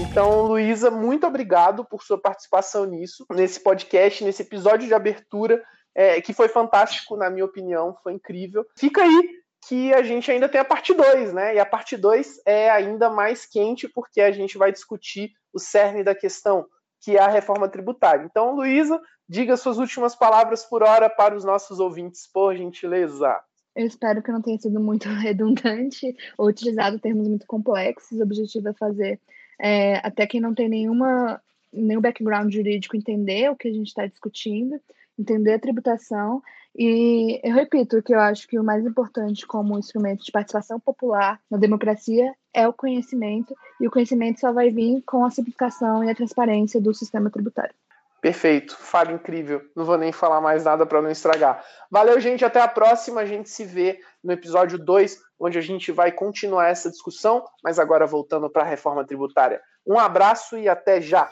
Então, 0.00 0.42
Luísa, 0.42 0.90
muito 0.90 1.26
obrigado 1.26 1.84
por 1.84 2.02
sua 2.02 2.18
participação 2.18 2.84
nisso, 2.86 3.24
nesse 3.30 3.60
podcast, 3.60 4.24
nesse 4.24 4.42
episódio 4.42 4.88
de 4.88 4.94
abertura, 4.94 5.62
é, 5.94 6.20
que 6.20 6.32
foi 6.32 6.48
fantástico, 6.48 7.16
na 7.16 7.30
minha 7.30 7.44
opinião, 7.44 7.96
foi 8.02 8.14
incrível. 8.14 8.66
Fica 8.76 9.02
aí 9.02 9.28
que 9.66 9.92
a 9.92 10.02
gente 10.02 10.30
ainda 10.30 10.48
tem 10.48 10.60
a 10.60 10.64
parte 10.64 10.94
2, 10.94 11.32
né? 11.32 11.54
E 11.54 11.58
a 11.58 11.66
parte 11.66 11.96
2 11.96 12.40
é 12.46 12.70
ainda 12.70 13.10
mais 13.10 13.44
quente, 13.44 13.88
porque 13.88 14.20
a 14.20 14.30
gente 14.30 14.56
vai 14.56 14.72
discutir 14.72 15.32
o 15.52 15.58
cerne 15.58 16.02
da 16.02 16.14
questão 16.14 16.66
que 17.00 17.16
é 17.16 17.20
a 17.20 17.28
reforma 17.28 17.68
tributária. 17.68 18.24
Então, 18.24 18.54
Luísa, 18.54 19.00
diga 19.28 19.56
suas 19.56 19.78
últimas 19.78 20.14
palavras 20.14 20.64
por 20.64 20.82
hora 20.82 21.08
para 21.08 21.36
os 21.36 21.44
nossos 21.44 21.78
ouvintes, 21.78 22.26
por 22.32 22.56
gentileza. 22.56 23.40
Eu 23.76 23.86
espero 23.86 24.22
que 24.22 24.32
não 24.32 24.42
tenha 24.42 24.58
sido 24.58 24.80
muito 24.80 25.08
redundante 25.22 26.14
ou 26.36 26.48
utilizado 26.48 26.98
termos 26.98 27.28
muito 27.28 27.46
complexos. 27.46 28.18
O 28.18 28.22
objetivo 28.22 28.68
é 28.68 28.74
fazer 28.74 29.20
é, 29.60 29.96
até 30.06 30.26
quem 30.26 30.40
não 30.40 30.54
tem 30.54 30.68
nenhuma, 30.68 31.40
nenhum 31.72 32.00
background 32.00 32.52
jurídico 32.52 32.96
entender 32.96 33.50
o 33.50 33.56
que 33.56 33.68
a 33.68 33.72
gente 33.72 33.88
está 33.88 34.06
discutindo, 34.06 34.80
entender 35.18 35.54
a 35.54 35.58
tributação. 35.58 36.42
E 36.76 37.40
eu 37.42 37.54
repito 37.54 38.02
que 38.02 38.14
eu 38.14 38.20
acho 38.20 38.46
que 38.46 38.58
o 38.58 38.64
mais 38.64 38.84
importante 38.84 39.46
como 39.46 39.78
instrumento 39.78 40.24
de 40.24 40.32
participação 40.32 40.78
popular 40.78 41.40
na 41.50 41.58
democracia 41.58 42.32
é 42.58 42.66
o 42.66 42.72
conhecimento, 42.72 43.54
e 43.80 43.86
o 43.86 43.90
conhecimento 43.90 44.40
só 44.40 44.52
vai 44.52 44.68
vir 44.68 45.02
com 45.06 45.24
a 45.24 45.30
simplificação 45.30 46.02
e 46.02 46.10
a 46.10 46.14
transparência 46.14 46.80
do 46.80 46.92
sistema 46.92 47.30
tributário. 47.30 47.74
Perfeito, 48.20 48.76
fala 48.76 49.12
incrível. 49.12 49.62
Não 49.76 49.84
vou 49.84 49.96
nem 49.96 50.10
falar 50.10 50.40
mais 50.40 50.64
nada 50.64 50.84
para 50.84 51.00
não 51.00 51.08
estragar. 51.08 51.64
Valeu, 51.88 52.18
gente. 52.18 52.44
Até 52.44 52.60
a 52.60 52.66
próxima. 52.66 53.20
A 53.20 53.24
gente 53.24 53.48
se 53.48 53.64
vê 53.64 54.00
no 54.24 54.32
episódio 54.32 54.76
2, 54.76 55.20
onde 55.38 55.56
a 55.56 55.60
gente 55.60 55.92
vai 55.92 56.10
continuar 56.10 56.66
essa 56.66 56.90
discussão, 56.90 57.44
mas 57.62 57.78
agora 57.78 58.08
voltando 58.08 58.50
para 58.50 58.62
a 58.62 58.66
reforma 58.66 59.06
tributária. 59.06 59.60
Um 59.86 59.96
abraço 59.96 60.58
e 60.58 60.68
até 60.68 61.00
já. 61.00 61.30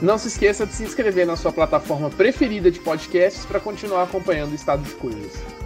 Não 0.00 0.16
se 0.16 0.28
esqueça 0.28 0.64
de 0.64 0.72
se 0.72 0.84
inscrever 0.84 1.26
na 1.26 1.36
sua 1.36 1.52
plataforma 1.52 2.08
preferida 2.08 2.70
de 2.70 2.78
podcasts 2.78 3.44
para 3.44 3.58
continuar 3.58 4.04
acompanhando 4.04 4.52
o 4.52 4.54
estado 4.54 4.82
de 4.84 4.94
coisas. 4.94 5.63